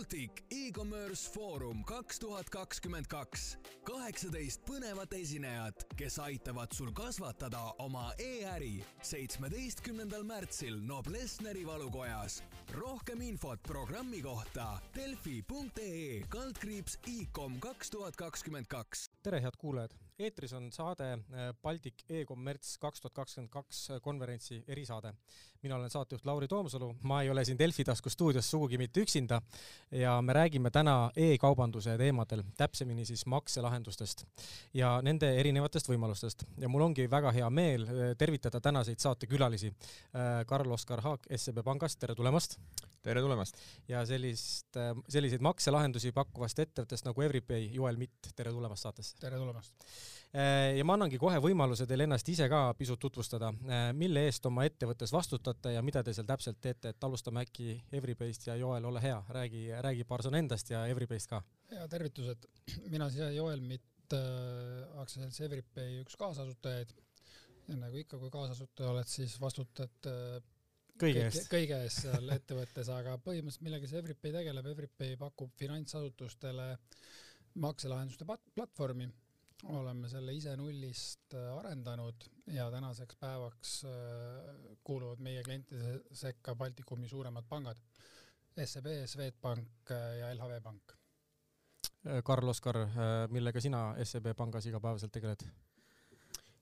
Baltic 0.00 0.44
e-commerce 0.48 1.28
foorum 1.28 1.82
kaks 1.84 2.18
tuhat 2.18 2.48
kakskümmend 2.48 3.04
kaks. 3.12 3.58
kaheksateist 3.84 4.62
põnevat 4.64 5.12
esinejat, 5.12 5.84
kes 5.96 6.16
aitavad 6.24 6.72
sul 6.72 6.88
kasvatada 6.96 7.60
oma 7.84 8.06
e-äri. 8.16 8.80
seitsmeteistkümnendal 9.02 10.24
märtsil 10.24 10.80
Noblessneri 10.80 11.66
valukojas. 11.66 12.42
rohkem 12.72 13.20
infot 13.20 13.62
programmi 13.62 14.22
kohta 14.22 14.80
delfi.ee 14.96 16.22
kaldkriips 16.28 16.98
e-com 17.06 17.60
kaks 17.60 17.90
tuhat 17.90 18.16
kakskümmend 18.16 18.72
kaks. 18.72 19.10
tere, 19.22 19.40
head 19.42 19.56
kuulajad! 19.58 20.09
Eetris 20.20 20.52
on 20.56 20.68
saade 20.72 21.06
äh, 21.12 21.50
Baltic 21.62 22.04
e-kommerts 22.08 22.76
kaks 22.80 23.00
tuhat 23.00 23.14
kakskümmend 23.16 23.50
kaks 23.52 23.80
konverentsi 24.02 24.60
erisaade. 24.68 25.12
mina 25.62 25.76
olen 25.76 25.90
saatejuht 25.90 26.24
Lauri 26.24 26.48
Toomsalu, 26.48 26.94
ma 27.02 27.22
ei 27.22 27.30
ole 27.30 27.44
siin 27.44 27.58
Delfi 27.58 27.84
tasku 27.84 28.10
stuudios 28.10 28.50
sugugi 28.50 28.78
mitte 28.78 29.00
üksinda 29.00 29.42
ja 29.90 30.22
me 30.22 30.32
räägime 30.32 30.70
täna 30.70 31.10
e-kaubanduse 31.16 31.98
teemadel, 31.98 32.42
täpsemini 32.56 33.04
siis 33.04 33.26
makselahendustest 33.26 34.24
ja 34.74 35.00
nende 35.02 35.34
erinevatest 35.40 35.88
võimalustest. 35.88 36.44
ja 36.58 36.68
mul 36.68 36.88
ongi 36.88 37.10
väga 37.10 37.32
hea 37.32 37.50
meel 37.50 37.88
äh, 37.88 38.14
tervitada 38.18 38.60
tänaseid 38.60 38.98
saatekülalisi. 38.98 39.66
Äh, 40.14 40.46
Karl-Oskar 40.46 41.00
Haak 41.00 41.26
SEB 41.36 41.64
Pangast, 41.64 42.00
tere 42.00 42.14
tulemast! 42.14 42.58
Tere 43.04 43.22
tulemast! 43.24 43.58
ja 43.88 44.02
sellist, 44.08 44.76
selliseid 45.08 45.42
makselahendusi 45.44 46.12
pakkuvast 46.16 46.60
ettevõttest 46.64 47.06
nagu 47.08 47.24
Everypay, 47.24 47.70
Joel 47.74 47.98
Mitt, 48.00 48.32
tere 48.36 48.52
tulemast 48.52 48.86
saatesse! 48.86 49.16
tere 49.20 49.38
tulemast! 49.40 49.72
Äh, 50.30 50.76
ja 50.78 50.84
ma 50.86 50.94
annangi 50.98 51.18
kohe 51.18 51.40
võimaluse 51.42 51.88
teile 51.90 52.04
ennast 52.06 52.28
ise 52.30 52.46
ka 52.52 52.62
pisut 52.78 53.00
tutvustada, 53.02 53.50
äh, 53.66 53.88
mille 53.96 54.26
eest 54.28 54.44
oma 54.46 54.66
ettevõttes 54.68 55.12
vastutate 55.16 55.74
ja 55.74 55.82
mida 55.82 56.04
te 56.06 56.14
seal 56.16 56.28
täpselt 56.28 56.60
teete, 56.62 56.92
et 56.92 57.08
alustame 57.08 57.44
äkki 57.46 57.78
Everypayst 57.96 58.46
ja 58.50 58.58
Joel, 58.60 58.86
ole 58.92 59.02
hea, 59.02 59.18
räägi, 59.32 59.64
räägi 59.88 60.06
paar 60.08 60.26
sõna 60.26 60.42
endast 60.42 60.70
ja 60.70 60.84
Everypayst 60.92 61.32
ka. 61.32 61.42
ja 61.72 61.88
tervitused, 61.90 62.46
mina 62.92 63.08
siis 63.10 63.32
Joel 63.36 63.64
Mitt 63.64 64.16
äh,, 64.16 65.00
aktsiaselts 65.00 65.40
Everypay 65.48 66.02
üks 66.04 66.20
kaasasutajaid. 66.20 66.94
ja 67.70 67.80
nagu 67.80 67.96
ikka, 67.96 68.18
kui 68.20 68.30
kaasasutaja 68.30 68.92
oled, 68.92 69.08
siis 69.08 69.40
vastutad 69.40 70.10
äh, 70.10 70.40
kõige 71.00 71.24
eest, 71.28 71.48
kõige 71.52 71.80
eest 71.84 72.04
seal 72.04 72.36
ettevõttes, 72.36 72.92
aga 72.92 73.16
põhimõtteliselt 73.24 73.66
millega 73.66 73.88
see 73.90 74.02
Everypay 74.02 74.36
tegeleb, 74.36 74.70
Everypay 74.74 75.16
pakub 75.20 75.52
finantsasutustele 75.58 76.68
makselahenduste 77.60 78.28
platvormi 78.54 79.08
oleme 79.68 80.08
selle 80.08 80.34
ise 80.36 80.54
nullist 80.56 81.34
äh, 81.34 81.48
arendanud 81.58 82.24
ja 82.54 82.70
tänaseks 82.70 83.16
päevaks 83.20 83.74
äh, 83.84 83.90
kuuluvad 84.84 85.20
meie 85.20 85.42
klientide 85.42 86.00
sekka 86.12 86.54
Baltikumi 86.54 87.08
suuremad 87.08 87.44
pangad. 87.48 87.76
SEB, 88.64 88.86
Swedbank 89.06 89.90
äh, 89.90 90.18
ja 90.18 90.34
LHV 90.34 90.62
Pank. 90.62 90.96
Karl-Oskar, 92.24 92.76
millega 93.28 93.60
sina 93.60 93.94
SEB 94.04 94.30
pangas 94.36 94.66
igapäevaselt 94.66 95.12
tegeled? 95.12 95.42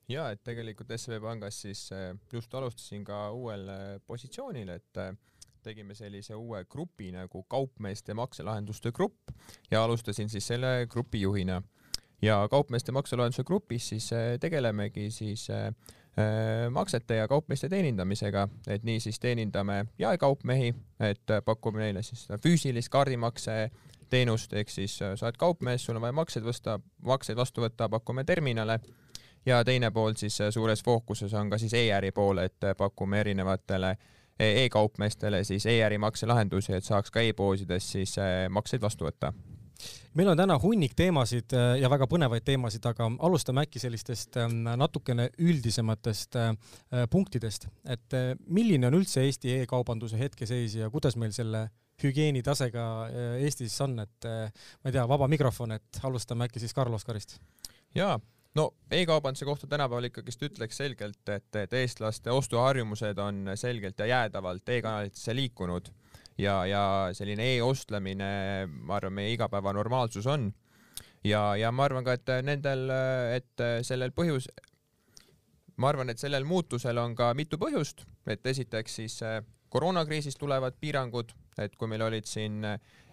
Ja 0.09 0.29
et 0.33 0.43
tegelikult 0.43 0.91
SEB 0.95 1.21
pangas 1.21 1.61
siis 1.61 1.89
just 2.33 2.53
alustasin 2.53 3.03
ka 3.05 3.29
uuel 3.31 3.67
positsioonil, 4.07 4.69
et 4.69 5.03
tegime 5.63 5.95
sellise 5.95 6.35
uue 6.35 6.63
grupi 6.65 7.11
nagu 7.11 7.43
kaupmeeste 7.43 8.13
makselahenduste 8.13 8.91
grupp 8.91 9.31
ja 9.71 9.83
alustasin 9.83 10.29
siis 10.29 10.47
selle 10.47 10.87
grupi 10.89 11.21
juhina. 11.21 11.61
Ja 12.21 12.47
kaupmeeste 12.51 12.91
makselahenduse 12.91 13.43
grupis 13.43 13.89
siis 13.89 14.13
äh, 14.13 14.39
tegelemegi 14.39 15.11
siis 15.11 15.49
äh, 15.49 15.67
äh, 15.67 16.71
maksete 16.71 17.15
ja 17.15 17.27
kaupmeeste 17.27 17.69
teenindamisega, 17.69 18.47
et 18.67 18.83
nii 18.83 18.99
siis 18.99 19.19
teenindame 19.19 19.85
jaekaupmehi, 19.99 20.73
et 20.99 21.35
pakume 21.45 21.79
neile 21.79 22.03
siis 22.03 22.25
seda 22.25 22.37
füüsilist 22.43 22.91
kaardimakse 22.91 23.69
teenust, 24.09 24.53
ehk 24.53 24.69
siis 24.69 24.97
sa 24.99 25.13
oled 25.13 25.39
kaupmees, 25.39 25.85
sul 25.85 25.95
on 25.95 26.03
vaja 26.03 26.17
makseid 26.17 26.43
võsta, 26.43 26.79
makseid 27.07 27.39
vastu 27.39 27.63
võtta, 27.63 27.87
pakume 27.89 28.25
terminale 28.27 28.81
ja 29.45 29.63
teine 29.65 29.91
pool 29.91 30.13
siis 30.17 30.37
suures 30.51 30.83
fookuses 30.83 31.33
on 31.33 31.49
ka 31.49 31.57
siis 31.57 31.73
e-äri 31.73 32.11
pool, 32.11 32.43
et 32.43 32.71
pakume 32.77 33.19
erinevatele 33.19 33.95
e-kaupmeestele 34.39 35.43
siis 35.43 35.65
e-äri 35.65 35.97
makselahendusi, 35.97 36.73
et 36.73 36.83
saaks 36.83 37.11
ka 37.11 37.21
e-poodides 37.21 37.91
siis 37.91 38.15
makseid 38.49 38.81
vastu 38.81 39.07
võtta. 39.09 39.33
Meil 40.17 40.31
on 40.31 40.39
täna 40.39 40.57
hunnik 40.59 40.95
teemasid 40.97 41.53
äh, 41.55 41.75
ja 41.79 41.89
väga 41.91 42.07
põnevaid 42.09 42.43
teemasid, 42.47 42.83
aga 42.89 43.07
alustame 43.25 43.63
äkki 43.63 43.79
sellistest 43.81 44.39
ähm, 44.41 44.63
natukene 44.81 45.29
üldisematest 45.39 46.35
äh, 46.39 46.49
punktidest, 47.11 47.69
et 47.85 48.17
äh, 48.17 48.33
milline 48.47 48.89
on 48.89 48.97
üldse 48.99 49.23
Eesti 49.23 49.59
e-kaubanduse 49.61 50.19
hetkeseis 50.19 50.79
ja 50.81 50.89
kuidas 50.91 51.15
meil 51.19 51.31
selle 51.35 51.67
hügieenitasega 51.99 52.83
Eestis 53.43 53.73
on, 53.83 53.97
et 53.99 54.23
ma 54.23 54.87
ei 54.87 54.93
tea, 54.95 55.01
vaba 55.03 55.27
mikrofon, 55.27 55.73
et 55.75 55.97
alustame 56.07 56.45
äkki 56.47 56.61
siis 56.63 56.71
Karl 56.71 56.95
Oskarist. 56.95 57.35
jaa, 57.95 58.13
no 58.55 58.71
e-kaubanduse 58.91 59.45
kohta 59.45 59.67
tänapäeval 59.67 60.09
ikkagist 60.09 60.43
ütleks 60.43 60.79
selgelt, 60.81 61.21
et, 61.29 61.49
et 61.55 61.73
eestlaste 61.73 62.31
ostuharjumused 62.31 63.17
on 63.21 63.51
selgelt 63.55 63.99
ja 63.99 64.05
jäädavalt 64.05 64.69
e-kanalitesse 64.69 65.35
liikunud. 65.35 65.91
Ja, 66.39 66.65
ja 66.65 66.81
selline 67.11 67.43
e-ostlemine, 67.57 68.29
ma 68.71 68.95
arvan, 68.95 69.13
meie 69.13 69.33
igapäeva 69.33 69.73
normaalsus 69.75 70.27
on. 70.27 70.53
ja, 71.23 71.55
ja 71.59 71.71
ma 71.71 71.83
arvan 71.83 72.03
ka, 72.03 72.15
et 72.15 72.31
nendel, 72.47 72.85
et 73.35 73.63
sellel 73.83 74.13
põhjus, 74.15 74.47
ma 75.75 75.89
arvan, 75.91 76.09
et 76.09 76.19
sellel 76.19 76.47
muutusel 76.47 76.97
on 76.97 77.15
ka 77.15 77.33
mitu 77.35 77.59
põhjust, 77.59 78.05
et 78.27 78.45
esiteks 78.45 78.95
siis 79.01 79.17
eh, 79.27 79.41
koroonakriisist 79.69 80.39
tulevad 80.39 80.79
piirangud, 80.79 81.35
et 81.59 81.75
kui 81.75 81.91
meil 81.91 82.07
olid 82.07 82.27
siin 82.27 82.63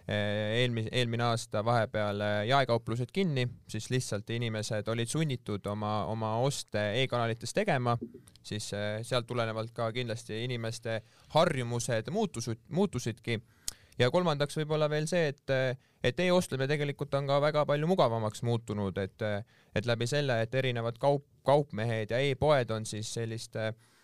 eelmise, 0.07 0.89
eelmine 0.91 1.23
aasta 1.27 1.63
vahepeal 1.65 2.21
eh, 2.21 2.37
jaekauplused 2.47 3.11
kinni, 3.13 3.47
siis 3.67 3.89
lihtsalt 3.91 4.29
inimesed 4.29 4.87
olid 4.87 5.11
sunnitud 5.11 5.65
oma, 5.67 6.05
oma 6.11 6.37
oste 6.43 6.83
e-kanalites 7.01 7.53
tegema, 7.53 7.97
siis 8.43 8.69
eh, 8.73 9.01
sealt 9.03 9.27
tulenevalt 9.27 9.73
ka 9.75 9.91
kindlasti 9.91 10.43
inimeste 10.45 11.01
harjumused 11.35 12.11
muutusid, 12.11 12.63
muutusidki. 12.69 13.41
Ja 13.97 14.11
kolmandaks 14.13 14.59
võib-olla 14.59 14.85
veel 14.89 15.07
see, 15.09 15.31
et, 15.33 15.51
et 16.05 16.19
e-ostlemine 16.21 16.69
tegelikult 16.69 17.15
on 17.17 17.27
ka 17.27 17.39
väga 17.41 17.65
palju 17.65 17.87
mugavamaks 17.89 18.43
muutunud, 18.45 18.97
et, 19.01 19.25
et 19.75 19.89
läbi 19.89 20.07
selle, 20.07 20.37
et 20.45 20.53
erinevad 20.55 20.99
kaup, 21.01 21.25
kaupmehed 21.43 22.13
ja 22.13 22.19
e-poed 22.21 22.71
on 22.75 22.85
siis 22.85 23.09
selliste 23.17 23.71
äh, 23.71 23.73
Äh, 23.73 23.96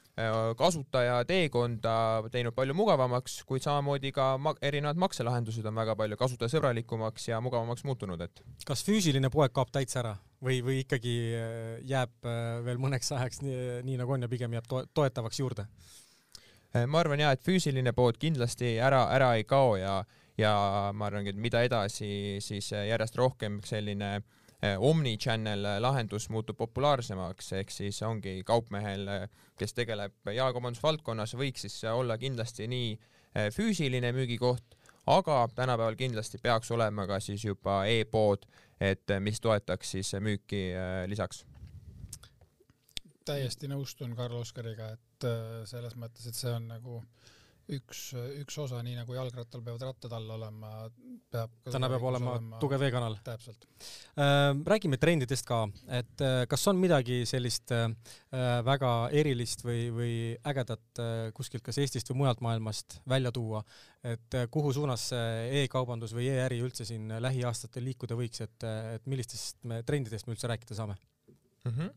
kasutaja 0.58 1.24
teekonda 1.26 1.94
teinud 2.32 2.54
palju 2.54 2.76
mugavamaks, 2.78 3.40
kuid 3.50 3.64
samamoodi 3.66 4.12
ka 4.14 4.36
ma 4.38 4.54
erinevad 4.62 5.00
makselahendused 5.02 5.66
on 5.66 5.80
väga 5.80 5.96
palju 5.98 6.18
kasutajasõbralikumaks 6.20 7.32
ja 7.32 7.40
mugavamaks 7.42 7.84
muutunud, 7.84 8.22
et. 8.22 8.44
kas 8.66 8.86
füüsiline 8.86 9.32
poeg 9.34 9.56
kaob 9.56 9.72
täitsa 9.74 10.04
ära 10.04 10.14
või, 10.44 10.60
või 10.66 10.84
ikkagi 10.84 11.16
äh, 11.34 11.58
jääb 11.90 12.30
äh, 12.30 12.60
veel 12.66 12.82
mõneks 12.84 13.10
ajaks 13.18 13.42
nii, 13.42 13.58
nii 13.90 13.98
nagu 14.04 14.14
on 14.14 14.28
ja 14.28 14.30
pigem 14.30 14.54
jääb 14.54 14.70
to 14.70 14.86
toetavaks 14.94 15.40
juurde? 15.42 15.68
ma 16.90 17.04
arvan 17.04 17.22
ja, 17.22 17.30
et 17.30 17.42
füüsiline 17.46 17.92
pood 17.94 18.18
kindlasti 18.18 18.80
ära, 18.82 19.04
ära 19.14 19.36
ei 19.38 19.44
kao 19.46 19.76
ja, 19.78 20.00
ja 20.42 20.54
ma 20.98 21.06
arvangi, 21.06 21.30
et 21.30 21.38
mida 21.38 21.62
edasi, 21.62 22.40
siis 22.42 22.72
järjest 22.74 23.18
rohkem 23.20 23.60
selline 23.66 24.16
äh, 24.16 24.24
omnichannel 24.80 25.66
lahendus 25.84 26.30
muutub 26.30 26.58
populaarsemaks, 26.58 27.52
ehk 27.60 27.72
siis 27.74 28.02
ongi 28.08 28.38
kaupmehel, 28.48 29.08
eh, 29.08 29.26
kes 29.60 29.74
tegeleb 29.74 30.32
jaekaubandusvaldkonnas, 30.36 31.36
võiks 31.40 31.68
siis 31.68 31.82
olla 31.92 32.18
kindlasti 32.18 32.68
nii 32.72 32.94
eh, 32.94 33.50
füüsiline 33.52 34.14
müügikoht, 34.16 34.78
aga 35.08 35.42
tänapäeval 35.56 36.00
kindlasti 36.00 36.40
peaks 36.44 36.72
olema 36.72 37.08
ka 37.08 37.20
siis 37.20 37.44
juba 37.46 37.84
e-pood, 37.92 38.48
et 38.80 39.12
mis 39.20 39.40
toetaks 39.44 39.96
siis 39.98 40.16
müüki 40.20 40.70
lisaks. 41.08 41.46
täiesti 43.26 43.68
nõustun 43.68 44.16
Karl 44.16 44.36
Oskariga, 44.36 44.90
et 44.96 45.28
selles 45.68 45.96
mõttes, 45.96 46.28
et 46.28 46.36
see 46.36 46.52
on 46.52 46.68
nagu 46.68 46.98
äh, 47.00 47.34
üks, 47.72 48.00
üks 48.42 48.58
osa, 48.60 48.82
nii 48.84 48.96
nagu 48.98 49.16
jalgrattal 49.16 49.62
peavad 49.64 49.86
rattad 49.88 50.14
all 50.18 50.34
olema, 50.36 50.72
peab 51.32 51.54
täna 51.70 51.90
peab 51.92 52.06
olema, 52.10 52.34
olema 52.36 52.60
tugev 52.62 52.84
e-kanal. 52.88 53.16
täpselt 53.24 53.68
äh,. 54.18 54.52
Räägime 54.74 55.00
trendidest 55.00 55.48
ka, 55.48 55.62
et 55.88 56.24
äh, 56.24 56.44
kas 56.50 56.66
on 56.68 56.80
midagi 56.82 57.22
sellist 57.30 57.72
äh, 57.76 57.88
väga 58.68 58.92
erilist 59.16 59.64
või, 59.64 59.86
või 59.96 60.14
ägedat 60.52 61.04
äh, 61.04 61.14
kuskilt 61.38 61.64
kas 61.64 61.80
Eestist 61.84 62.12
või 62.12 62.24
mujalt 62.24 62.44
maailmast 62.44 63.00
välja 63.10 63.32
tuua, 63.36 63.64
et 64.04 64.40
äh, 64.40 64.50
kuhu 64.52 64.74
suunas 64.76 65.10
e-kaubandus 65.64 66.16
või 66.18 66.28
e-äri 66.34 66.60
üldse 66.66 66.88
siin 66.88 67.16
lähiaastatel 67.24 67.88
liikuda 67.88 68.20
võiks, 68.20 68.44
et, 68.44 68.68
et 68.98 69.08
millistest 69.08 69.64
me 69.70 69.82
trendidest 69.88 70.28
me 70.28 70.36
üldse 70.36 70.52
rääkida 70.52 70.76
saame 70.76 71.00
mm? 71.64 71.72
-hmm. 71.72 71.90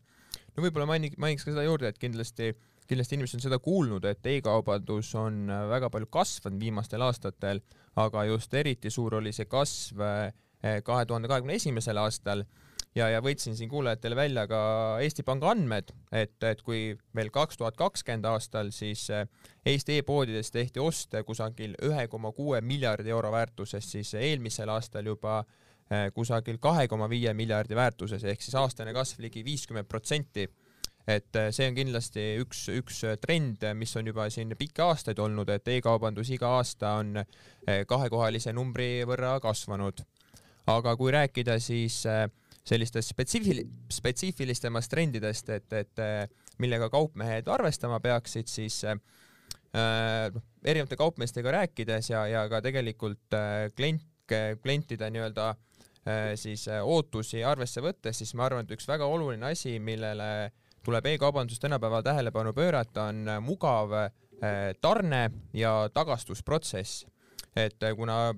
no 0.55 0.63
võib-olla 0.63 0.87
mainiks, 0.87 1.19
mainiks 1.19 1.43
ka 1.43 1.51
seda 1.51 1.67
juurde, 1.67 1.91
et 1.91 1.99
kindlasti 1.99 2.53
äh, 2.53 2.76
kindlasti 2.87 3.17
inimesed 3.17 3.39
on 3.39 3.43
seda 3.43 3.59
kuulnud, 3.63 4.05
et 4.07 4.29
e-kaubandus 4.31 5.13
on 5.19 5.47
väga 5.71 5.89
palju 5.93 6.09
kasvanud 6.11 6.61
viimastel 6.61 7.03
aastatel, 7.05 7.61
aga 7.99 8.23
just 8.29 8.53
eriti 8.53 8.91
suur 8.93 9.17
oli 9.19 9.33
see 9.35 9.47
kasv 9.49 10.01
äh, 10.03 10.79
kahe 10.83 11.05
tuhande 11.05 11.29
kahekümne 11.31 11.57
esimesel 11.59 11.99
aastal. 12.01 12.45
Ja, 12.97 13.11
ja 13.13 13.19
võtsin 13.21 13.53
siin 13.53 13.69
kuulajatele 13.69 14.15
välja 14.17 14.47
ka 14.49 14.59
Eesti 15.05 15.21
Panga 15.21 15.51
andmed, 15.51 15.91
et, 16.09 16.33
et 16.41 16.63
kui 16.65 16.95
veel 17.15 17.29
kaks 17.33 17.59
tuhat 17.59 17.75
kakskümmend 17.77 18.25
aastal 18.25 18.71
siis 18.73 19.03
äh, 19.13 19.27
Eesti 19.65 19.99
e-poodides 19.99 20.49
tehti 20.51 20.81
oste 20.81 21.21
kusagil 21.27 21.75
ühe 21.85 22.07
koma 22.09 22.31
kuue 22.33 22.61
miljardi 22.65 23.13
euro 23.13 23.29
väärtuses, 23.35 23.85
siis 23.91 24.15
eelmisel 24.17 24.71
aastal 24.73 25.11
juba 25.11 25.43
äh, 25.43 26.07
kusagil 26.15 26.57
kahe 26.63 26.87
koma 26.89 27.09
viie 27.11 27.35
miljardi 27.37 27.77
väärtuses 27.77 28.23
ehk 28.23 28.41
siis 28.41 28.57
aastane 28.57 28.95
kasv 28.97 29.21
ligi 29.27 29.45
viiskümmend 29.45 29.91
protsenti 29.91 30.47
et 31.07 31.39
äh, 31.39 31.49
see 31.55 31.69
on 31.69 31.77
kindlasti 31.77 32.25
üks, 32.43 32.65
üks 32.73 33.03
trend, 33.23 33.63
mis 33.79 33.95
on 33.99 34.09
juba 34.11 34.27
siin 34.33 34.53
pikki 34.59 34.83
aastaid 34.85 35.19
olnud, 35.23 35.49
et 35.53 35.67
e-kaubandus 35.77 36.31
iga 36.35 36.57
aasta 36.59 36.97
on 37.01 37.21
kahekohalise 37.87 38.53
numbri 38.55 39.05
võrra 39.07 39.37
kasvanud. 39.43 40.03
aga 40.67 40.95
kui 40.99 41.11
rääkida 41.11 41.59
siis 41.63 42.05
äh, 42.05 42.25
sellistest 42.67 43.13
spetsiifil-, 43.13 43.63
spetsiifilisemast 43.91 44.91
trendidest, 44.91 45.49
et, 45.49 45.73
et 45.73 46.01
millega 46.59 46.89
kaupmehed 46.89 47.47
arvestama 47.47 47.99
peaksid, 48.03 48.47
siis 48.51 48.83
äh, 48.83 48.99
noh, 50.33 50.43
erinevate 50.65 50.97
kaupmeestega 50.99 51.51
rääkides 51.51 52.11
ja, 52.11 52.25
ja 52.27 52.45
ka 52.49 52.61
tegelikult 52.65 53.35
äh, 53.35 53.69
klient, 53.75 54.05
klientide 54.61 55.09
nii-öelda 55.13 55.49
äh, 55.51 56.33
siis 56.35 56.67
äh, 56.71 56.83
ootusi 56.83 57.43
arvesse 57.47 57.83
võttes, 57.83 58.19
siis 58.21 58.33
ma 58.35 58.47
arvan, 58.47 58.65
et 58.67 58.75
üks 58.75 58.87
väga 58.89 59.07
oluline 59.07 59.51
asi, 59.51 59.77
millele 59.79 60.51
tuleb 60.87 61.05
e-kaubanduses 61.05 61.59
tänapäeval 61.59 62.01
tähelepanu 62.01 62.53
pöörata, 62.53 63.03
on 63.03 63.25
mugav 63.41 63.91
äh, 63.91 64.09
tarne 64.81 65.31
ja 65.53 65.89
tagastusprotsess. 65.93 67.05
et 67.55 67.83
äh, 67.83 67.95
kuna 67.95 68.35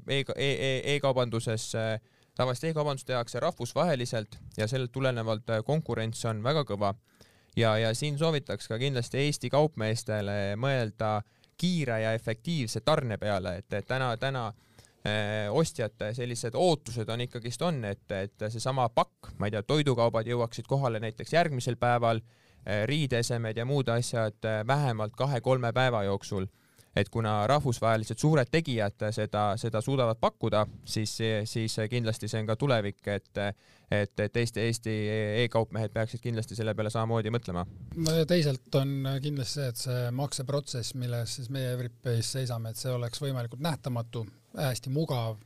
e-kaubanduses 0.83 1.75
e 1.75 1.77
e 1.77 1.93
e 1.93 1.99
tavaliselt 2.35 2.69
e-kaubandust 2.69 3.07
tehakse 3.07 3.39
rahvusvaheliselt 3.39 4.39
ja 4.57 4.67
sellest 4.67 4.91
tulenevalt 4.91 5.49
äh, 5.49 5.63
konkurents 5.65 6.25
on 6.25 6.43
väga 6.43 6.63
kõva. 6.63 6.93
ja, 7.55 7.77
ja 7.77 7.93
siin 7.93 8.17
soovitaks 8.17 8.67
ka 8.67 8.79
kindlasti 8.79 9.17
Eesti 9.17 9.49
kaupmeestele 9.49 10.55
mõelda 10.55 11.21
kiire 11.57 12.01
ja 12.01 12.13
efektiivse 12.13 12.81
tarne 12.81 13.17
peale, 13.17 13.57
et 13.57 13.85
täna, 13.87 14.17
täna 14.17 14.47
äh, 14.47 14.68
ostjate 15.51 16.13
sellised 16.13 16.55
ootused 16.59 17.09
on 17.09 17.21
ikkagist 17.23 17.61
on, 17.61 17.83
et, 17.87 18.03
et 18.11 18.47
seesama 18.51 18.89
pakk, 18.91 19.31
ma 19.39 19.47
ei 19.47 19.55
tea, 19.55 19.63
toidukaubad 19.63 20.27
jõuaksid 20.27 20.67
kohale 20.67 20.99
näiteks 20.99 21.33
järgmisel 21.33 21.79
päeval, 21.79 22.19
äh, 22.19 22.83
riideesemed 22.89 23.57
ja 23.57 23.65
muud 23.65 23.87
asjad 23.93 24.43
äh, 24.45 24.61
vähemalt 24.67 25.15
kahe-kolme 25.15 25.71
päeva 25.73 26.03
jooksul 26.03 26.49
et 26.95 27.09
kuna 27.09 27.47
rahvusvahelised 27.47 28.17
suured 28.17 28.49
tegijad 28.51 29.05
seda, 29.13 29.53
seda 29.61 29.81
suudavad 29.81 30.17
pakkuda, 30.21 30.65
siis, 30.85 31.13
siis 31.45 31.77
kindlasti 31.89 32.27
see 32.27 32.41
on 32.41 32.49
ka 32.49 32.55
tulevik, 32.59 33.01
et, 33.07 33.41
et, 33.91 34.13
et 34.25 34.39
Eesti, 34.41 34.63
Eesti 34.65 34.95
e-kaupmehed 35.43 35.93
peaksid 35.93 36.23
kindlasti 36.23 36.57
selle 36.57 36.73
peale 36.75 36.91
samamoodi 36.93 37.31
mõtlema. 37.33 37.65
no 37.95 38.17
ja 38.17 38.25
teisalt 38.29 38.79
on 38.81 39.13
kindlasti 39.21 39.59
see, 39.59 39.69
et 39.69 39.83
see 39.85 40.11
makseprotsess, 40.17 40.97
milles 40.99 41.37
siis 41.39 41.49
meie 41.53 41.73
Everipay's 41.75 42.33
seisame, 42.37 42.73
et 42.73 42.81
see 42.81 42.91
oleks 42.93 43.21
võimalikult 43.21 43.63
nähtamatu, 43.63 44.25
hästi 44.57 44.89
mugav 44.93 45.37